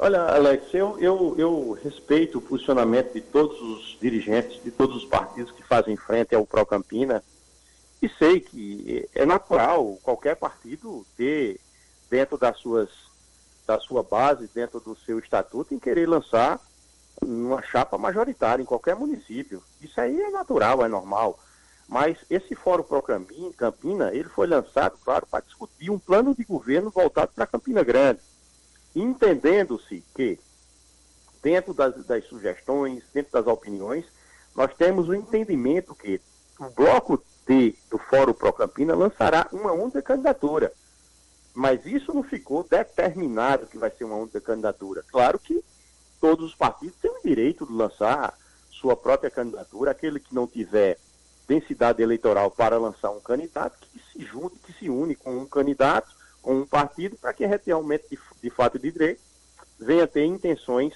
Olha, 0.01 0.23
Alex, 0.27 0.73
eu, 0.73 0.97
eu, 1.01 1.35
eu 1.37 1.73
respeito 1.83 2.39
o 2.39 2.41
posicionamento 2.41 3.15
de 3.15 3.21
todos 3.21 3.61
os 3.61 3.99
dirigentes, 4.01 4.63
de 4.63 4.71
todos 4.71 4.95
os 4.95 5.05
partidos 5.05 5.51
que 5.51 5.63
fazem 5.65 5.97
frente 5.97 6.37
ao 6.37 6.47
Pro 6.47 6.65
Campina, 6.65 7.21
e 8.01 8.09
sei 8.09 8.39
que 8.39 9.09
é 9.13 9.27
natural 9.27 9.99
qualquer 10.01 10.37
partido 10.37 11.05
ter, 11.17 11.59
dentro 12.09 12.39
das 12.39 12.57
suas, 12.59 12.89
da 13.67 13.81
sua 13.81 14.05
base, 14.05 14.49
dentro 14.55 14.79
do 14.79 14.97
seu 15.05 15.19
estatuto, 15.19 15.75
em 15.75 15.81
querer 15.81 16.09
lançar 16.09 16.61
uma 17.21 17.61
chapa 17.61 17.99
majoritária 17.99 18.63
em 18.63 18.67
qualquer 18.67 18.95
município. 18.95 19.61
Isso 19.83 20.01
aí 20.01 20.21
é 20.21 20.31
natural, 20.31 20.85
é 20.85 20.89
normal. 20.89 21.37
Mas 21.89 22.17
esse 22.31 22.55
Fórum 22.55 22.85
Pro 22.85 23.03
Campina, 23.03 24.15
ele 24.15 24.29
foi 24.29 24.47
lançado, 24.47 24.97
claro, 25.05 25.27
para 25.27 25.43
discutir 25.43 25.91
um 25.91 25.99
plano 25.99 26.37
de 26.37 26.45
governo 26.45 26.89
voltado 26.89 27.33
para 27.35 27.49
Campina 27.49 27.83
Grande 27.83 28.21
entendendo-se 28.95 30.03
que, 30.15 30.39
dentro 31.43 31.73
das, 31.75 31.95
das, 32.07 32.25
sugestões, 32.27 33.03
dentro 33.13 33.33
das 33.33 33.47
opiniões, 33.47 34.05
nós 34.55 34.75
temos 34.75 35.09
o 35.09 35.15
entendimento 35.15 35.95
que 35.95 36.21
o 36.59 36.69
bloco 36.71 37.23
T 37.47 37.77
do 37.91 37.99
Fórum 37.99 38.33
Pro 38.33 38.53
Campina 38.53 38.95
lançará 38.95 39.49
uma 39.53 39.73
única 39.73 40.03
candidatura. 40.03 40.73
Mas 41.55 41.85
isso 41.87 42.13
não 42.13 42.23
ficou 42.23 42.63
determinado 42.63 43.67
que 43.67 43.79
vai 43.79 43.91
ser 43.91 44.05
uma 44.05 44.17
única 44.17 44.41
candidatura. 44.41 45.05
Claro 45.11 45.39
que 45.39 45.65
todos 46.21 46.47
os 46.47 46.55
partidos 46.55 46.97
têm 47.01 47.11
o 47.11 47.23
direito 47.23 47.67
de 47.67 47.73
lançar 47.73 48.37
sua 48.71 48.97
própria 48.97 49.31
candidatura. 49.31 49.91
Aquele 49.91 50.21
que 50.21 50.35
não 50.35 50.47
tiver 50.47 50.99
densidade 51.47 52.03
eleitoral 52.03 52.51
para 52.51 52.79
lançar 52.79 53.11
um 53.11 53.21
candidato, 53.21 53.79
que 53.81 54.01
se 54.13 54.25
junte, 54.25 54.59
que 54.59 54.73
se 54.73 54.91
une 54.91 55.15
com 55.15 55.39
um 55.39 55.47
candidato 55.47 56.18
com 56.49 56.61
um 56.61 56.67
partido 56.67 57.15
para 57.19 57.35
que 57.35 57.45
realmente, 57.45 58.07
de, 58.11 58.19
de 58.43 58.49
fato 58.49 58.79
de 58.79 58.91
direito, 58.91 59.21
venha 59.79 60.07
ter 60.07 60.25
intenções 60.25 60.95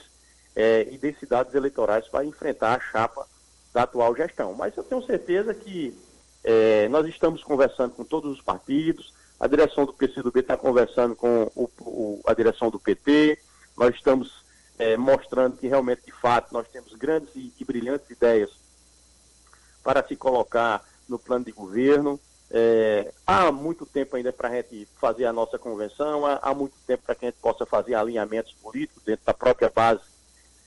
é, 0.56 0.88
e 0.90 0.96
densidades 0.96 1.54
eleitorais 1.54 2.08
para 2.08 2.24
enfrentar 2.24 2.74
a 2.74 2.80
chapa 2.80 3.28
da 3.70 3.82
atual 3.82 4.16
gestão. 4.16 4.54
Mas 4.54 4.74
eu 4.74 4.82
tenho 4.82 5.04
certeza 5.04 5.52
que 5.52 5.94
é, 6.42 6.88
nós 6.88 7.06
estamos 7.06 7.44
conversando 7.44 7.94
com 7.94 8.02
todos 8.02 8.32
os 8.32 8.40
partidos, 8.40 9.12
a 9.38 9.46
direção 9.46 9.84
do 9.84 9.92
PCdoB 9.92 10.40
está 10.40 10.56
conversando 10.56 11.14
com 11.14 11.50
o, 11.54 11.68
o, 11.80 12.22
a 12.26 12.32
direção 12.32 12.70
do 12.70 12.80
PT, 12.80 13.38
nós 13.76 13.94
estamos 13.94 14.42
é, 14.78 14.96
mostrando 14.96 15.58
que 15.58 15.68
realmente, 15.68 16.06
de 16.06 16.12
fato, 16.12 16.54
nós 16.54 16.66
temos 16.68 16.94
grandes 16.94 17.28
e, 17.36 17.52
e 17.60 17.62
brilhantes 17.62 18.08
ideias 18.08 18.50
para 19.84 20.02
se 20.02 20.16
colocar 20.16 20.82
no 21.06 21.18
plano 21.18 21.44
de 21.44 21.52
governo. 21.52 22.18
É, 22.54 23.10
há 23.26 23.50
muito 23.50 23.86
tempo 23.86 24.14
ainda 24.14 24.30
para 24.30 24.50
a 24.50 24.52
gente 24.52 24.86
fazer 25.00 25.24
a 25.24 25.32
nossa 25.32 25.58
convenção, 25.58 26.26
há, 26.26 26.38
há 26.42 26.54
muito 26.54 26.74
tempo 26.86 27.02
para 27.06 27.14
que 27.14 27.24
a 27.24 27.30
gente 27.30 27.40
possa 27.40 27.64
fazer 27.64 27.94
alinhamentos 27.94 28.52
políticos 28.52 29.02
dentro 29.02 29.24
da 29.24 29.32
própria 29.32 29.72
base 29.74 30.02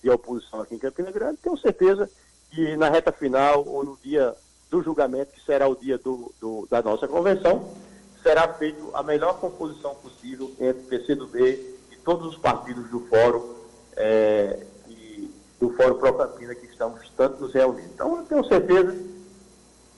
de 0.01 0.09
oposição 0.09 0.61
aqui 0.61 0.73
em 0.73 0.79
Campina 0.79 1.11
Grande. 1.11 1.37
Tenho 1.37 1.55
certeza 1.57 2.09
que 2.49 2.75
na 2.75 2.89
reta 2.89 3.11
final 3.11 3.63
ou 3.67 3.83
no 3.83 3.97
dia 4.03 4.33
do 4.71 4.81
julgamento, 4.81 5.31
que 5.33 5.45
será 5.45 5.67
o 5.67 5.75
dia 5.75 5.99
do, 5.99 6.33
do, 6.41 6.67
da 6.71 6.81
nossa 6.81 7.07
convenção, 7.07 7.71
será 8.23 8.51
feita 8.53 8.81
a 8.95 9.03
melhor 9.03 9.39
composição 9.39 9.93
possível 9.93 10.51
entre 10.59 10.81
PCdoB 10.83 11.39
e 11.91 11.95
todos 12.03 12.25
os 12.29 12.37
partidos 12.37 12.89
do 12.89 13.01
Fórum 13.01 13.55
é, 13.95 14.65
e 14.87 15.31
do 15.59 15.69
Fórum 15.69 15.99
Pro 15.99 16.15
Campina 16.15 16.55
que 16.55 16.65
estamos 16.65 17.07
tanto 17.15 17.43
nos 17.43 17.53
reunindo. 17.53 17.89
Então, 17.93 18.17
eu 18.17 18.23
tenho 18.23 18.43
certeza 18.45 18.97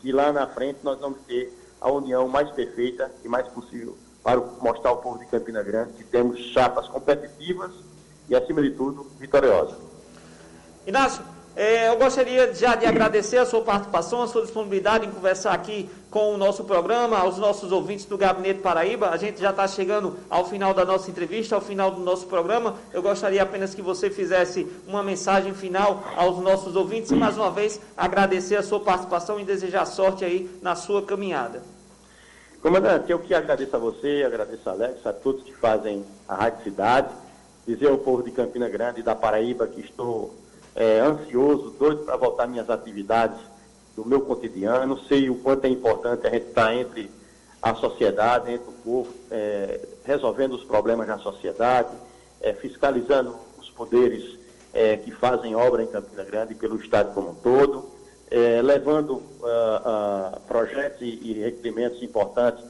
que 0.02 0.12
lá 0.12 0.34
na 0.34 0.47
frente 0.47 0.80
nós 0.84 1.00
vamos 1.00 1.19
ter 1.26 1.57
a 1.80 1.92
união 1.92 2.28
mais 2.28 2.50
perfeita 2.52 3.12
e 3.24 3.28
mais 3.28 3.48
possível 3.48 3.98
para 4.24 4.40
mostrar 4.62 4.90
ao 4.90 4.98
povo 4.98 5.20
de 5.20 5.26
Campina 5.26 5.63
Grande 5.63 5.94
que 5.94 6.04
temos 6.04 6.40
chapas 6.52 6.88
competitivas 6.88 7.72
e, 8.28 8.36
acima 8.36 8.62
de 8.62 8.72
tudo, 8.72 9.10
vitoriosas. 9.20 9.78
Inácio, 10.86 11.24
eh, 11.58 11.88
eu 11.89 11.98
gostaria 11.98 12.54
já 12.54 12.76
de 12.76 12.86
agradecer 12.86 13.38
a 13.38 13.46
sua 13.46 13.62
participação, 13.62 14.22
a 14.22 14.28
sua 14.28 14.43
disponibilidade 14.43 15.08
em 15.08 15.12
conversar 15.12 15.54
aqui 15.54 15.89
com 16.12 16.34
o 16.34 16.38
nosso 16.38 16.63
programa, 16.63 17.17
aos 17.17 17.38
nossos 17.38 17.72
ouvintes 17.72 18.06
do 18.06 18.17
Gabinete 18.17 18.60
Paraíba. 18.60 19.10
A 19.10 19.17
gente 19.17 19.41
já 19.41 19.50
está 19.50 19.67
chegando 19.67 20.15
ao 20.30 20.46
final 20.46 20.74
da 20.74 20.86
nossa 20.86 21.10
entrevista, 21.10 21.56
ao 21.56 21.62
final 21.62 21.91
do 21.91 22.00
nosso 22.02 22.28
programa. 22.28 22.76
Eu 22.93 23.02
gostaria 23.02 23.41
apenas 23.41 23.74
que 23.74 23.82
você 23.82 24.10
fizesse 24.10 24.67
uma 24.88 25.02
mensagem 25.02 25.54
final 25.54 26.04
aos 26.15 26.38
nossos 26.39 26.76
ouvintes 26.76 27.12
e, 27.12 27.15
mais 27.15 27.36
uma 27.38 27.50
vez, 27.50 27.82
agradecer 27.98 28.56
a 28.56 28.63
sua 28.63 28.80
participação 28.80 29.39
e 29.39 29.43
desejar 29.43 29.86
sorte 29.86 30.24
aí 30.24 30.50
na 30.62 30.76
sua 30.76 31.02
caminhada. 31.02 31.62
Comandante, 32.62 33.12
eu 33.12 33.20
que 33.20 33.34
agradeço 33.34 33.76
a 33.76 33.80
você, 33.80 34.24
agradeço 34.26 34.67
a 34.70 34.74
Alex, 34.74 35.06
a 35.06 35.13
todos 35.13 35.43
que 35.43 35.56
fazem 35.56 36.04
a 36.28 36.36
Rádio 36.36 36.63
Cidade, 36.63 37.13
dizer 37.65 37.88
ao 37.89 37.98
povo 37.98 38.24
de 38.24 38.32
Campina 38.32 38.67
Grande 38.67 39.00
e 39.00 39.04
da 39.04 39.15
Paraíba 39.15 39.67
que 39.67 39.82
estou 39.82 40.34
é, 40.78 41.00
ansioso, 41.00 41.72
doido 41.72 42.04
para 42.04 42.16
voltar 42.16 42.48
minhas 42.48 42.70
atividades 42.70 43.40
do 43.96 44.06
meu 44.06 44.22
cotidiano, 44.22 45.00
sei 45.06 45.28
o 45.28 45.36
quanto 45.40 45.66
é 45.66 45.70
importante 45.70 46.28
a 46.28 46.30
gente 46.30 46.50
estar 46.50 46.74
entre 46.76 47.10
a 47.60 47.74
sociedade, 47.74 48.52
entre 48.52 48.70
o 48.70 48.74
povo, 48.74 49.12
é, 49.32 49.80
resolvendo 50.06 50.54
os 50.54 50.63
problemas 50.63 51.08
na 51.08 51.18
sociedade, 51.18 51.90
é, 52.40 52.54
fiscalizando 52.54 53.36
os 53.58 53.72
poderes 53.72 54.38
é, 54.72 54.98
que 54.98 55.10
fazem 55.10 55.56
obra 55.56 55.82
em 55.82 55.88
Campina 55.88 56.24
Grande 56.24 56.54
e 56.54 56.56
pelo 56.56 56.76
Estado 56.76 57.12
como 57.16 57.32
um 57.32 57.36
todo, 57.36 57.90
é, 58.30 58.62
levando 58.62 59.13
uh, 59.13 59.24
uh, 59.42 60.40
projetos 60.42 61.02
e, 61.02 61.20
e 61.24 61.34
requerimentos 61.42 62.04
importantes 62.04 62.63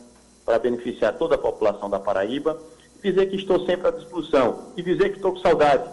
para 0.45 0.59
beneficiar 0.59 1.17
toda 1.17 1.35
a 1.35 1.37
população 1.37 1.89
da 1.89 1.99
Paraíba, 1.99 2.57
dizer 3.03 3.25
que 3.25 3.35
estou 3.35 3.65
sempre 3.65 3.87
à 3.87 3.91
disposição 3.91 4.71
e 4.77 4.81
dizer 4.81 5.09
que 5.09 5.17
estou 5.17 5.33
com 5.33 5.39
saudade, 5.39 5.89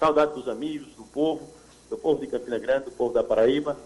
saudade 0.00 0.32
dos 0.32 0.48
amigos, 0.48 0.88
do 0.96 1.04
povo, 1.04 1.46
do 1.90 1.98
povo 1.98 2.20
de 2.20 2.26
Campina 2.26 2.58
Grande, 2.58 2.86
do 2.86 2.90
povo 2.92 3.12
da 3.12 3.22
Paraíba, 3.22 3.76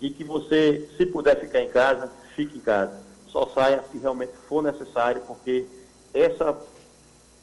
e 0.00 0.08
que 0.08 0.22
você, 0.22 0.88
se 0.96 1.04
puder 1.04 1.38
ficar 1.40 1.60
em 1.60 1.68
casa, 1.68 2.10
fique 2.36 2.56
em 2.56 2.60
casa. 2.60 3.02
Só 3.26 3.46
saia 3.52 3.84
se 3.90 3.98
realmente 3.98 4.32
for 4.48 4.62
necessário, 4.62 5.20
porque 5.26 5.66
essa 6.14 6.56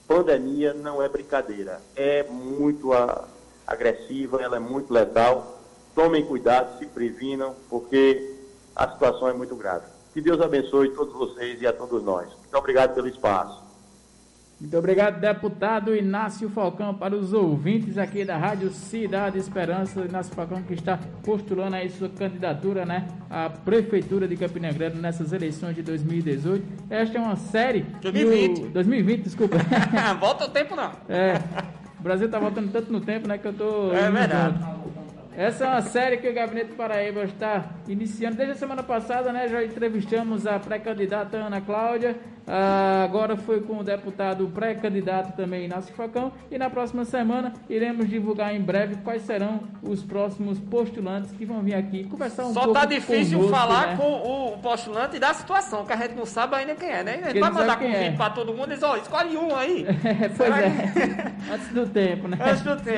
pandemia 0.08 0.74
não 0.74 1.02
é 1.02 1.10
brincadeira. 1.10 1.82
É 1.96 2.24
muito 2.24 2.94
a, 2.94 3.28
agressiva, 3.68 4.42
ela 4.42 4.56
é 4.56 4.60
muito 4.60 4.94
letal. 4.94 5.60
Tomem 5.94 6.26
cuidado, 6.26 6.80
se 6.80 6.86
previnam, 6.86 7.54
porque 7.70 8.38
a 8.74 8.90
situação 8.90 9.28
é 9.28 9.34
muito 9.34 9.56
grave. 9.56 9.86
Que 10.14 10.22
Deus 10.22 10.40
abençoe 10.40 10.90
todos 10.96 11.14
vocês 11.14 11.62
e 11.62 11.68
a 11.68 11.74
todos 11.74 12.02
nós. 12.04 12.28
Muito 12.28 12.56
obrigado 12.58 12.94
pelo 12.94 13.08
espaço. 13.08 13.61
Muito 14.62 14.78
obrigado, 14.78 15.20
deputado 15.20 15.96
Inácio 15.96 16.48
Falcão, 16.48 16.94
para 16.94 17.16
os 17.16 17.34
ouvintes 17.34 17.98
aqui 17.98 18.24
da 18.24 18.38
Rádio 18.38 18.70
Cidade 18.70 19.40
Esperança. 19.40 20.02
Inácio 20.02 20.36
Falcão 20.36 20.62
que 20.62 20.76
está 20.76 21.00
postulando 21.24 21.76
aí 21.76 21.90
sua 21.90 22.08
candidatura, 22.08 22.86
né, 22.86 23.08
à 23.28 23.50
Prefeitura 23.50 24.28
de 24.28 24.38
Campina 24.38 24.72
Grande 24.72 25.00
nessas 25.00 25.34
eleições 25.34 25.74
de 25.74 25.82
2018. 25.82 26.64
Esta 26.92 27.18
é 27.18 27.22
uma 27.22 27.36
série... 27.38 27.88
2020. 28.04 28.62
O... 28.62 28.70
2020, 28.70 29.24
desculpa. 29.24 29.58
Volta 30.22 30.46
o 30.46 30.50
tempo 30.50 30.76
não. 30.76 30.92
É, 31.10 31.42
o 32.00 32.04
Brasil 32.04 32.28
está 32.28 32.38
voltando 32.38 32.72
tanto 32.72 32.94
no 32.94 33.02
tempo, 33.02 33.28
né, 33.28 33.40
que 33.40 33.48
eu 33.48 33.54
tô... 33.54 33.92
É 33.92 34.12
verdade. 34.12 34.60
Essa 35.36 35.64
é 35.64 35.68
uma 35.68 35.82
série 35.82 36.18
que 36.18 36.28
o 36.28 36.34
Gabinete 36.34 36.74
Paraíba 36.74 37.24
está 37.24 37.66
iniciando. 37.88 38.36
Desde 38.36 38.54
a 38.54 38.58
semana 38.58 38.84
passada, 38.84 39.32
né, 39.32 39.48
já 39.48 39.64
entrevistamos 39.64 40.46
a 40.46 40.60
pré-candidata 40.60 41.38
Ana 41.38 41.62
Cláudia. 41.62 42.18
Ah, 42.48 43.04
agora 43.04 43.38
foi 43.38 43.62
com 43.62 43.78
o 43.78 43.84
deputado 43.84 44.48
pré-candidato 44.48 45.36
também, 45.36 45.66
Inácio 45.66 45.94
Facão. 45.94 46.34
E 46.50 46.58
na 46.58 46.70
próxima 46.70 47.06
semana 47.06 47.54
iremos 47.70 48.10
divulgar 48.10 48.54
em 48.54 48.60
breve 48.60 48.96
quais 49.04 49.22
serão 49.22 49.62
os 49.82 50.04
próximos 50.04 50.60
postulantes 50.60 51.32
que 51.32 51.46
vão 51.46 51.62
vir 51.62 51.76
aqui 51.76 52.04
conversar 52.06 52.46
um 52.46 52.54
Só 52.54 52.62
pouco 52.62 52.80
tá 52.80 52.86
difícil 52.86 53.38
conosco, 53.38 53.56
falar 53.56 53.88
né? 53.88 53.98
com 53.98 54.54
o 54.54 54.58
postulante 54.58 55.20
da 55.20 55.34
situação, 55.34 55.86
que 55.86 55.94
a 55.94 55.96
gente 55.96 56.16
não 56.16 56.26
sabe 56.26 56.56
ainda 56.56 56.76
quem 56.76 56.90
é, 56.90 57.04
né? 57.04 57.18
Quem 57.32 57.40
vai 57.40 57.52
mandar 57.52 57.78
convite 57.78 57.98
é. 57.98 58.12
para 58.12 58.30
todo 58.32 58.54
mundo 58.54 58.72
e 58.72 58.74
diz, 58.74 58.84
ó, 58.84 58.98
escolhe 58.98 59.38
um 59.38 59.56
aí. 59.56 59.86
pois 60.36 60.54
Será 60.54 60.62
é, 60.62 61.32
antes 61.54 61.70
do 61.70 61.86
tempo, 61.88 62.28
né? 62.28 62.38
Antes 62.42 62.62
do 62.64 62.76
tempo. 62.78 62.98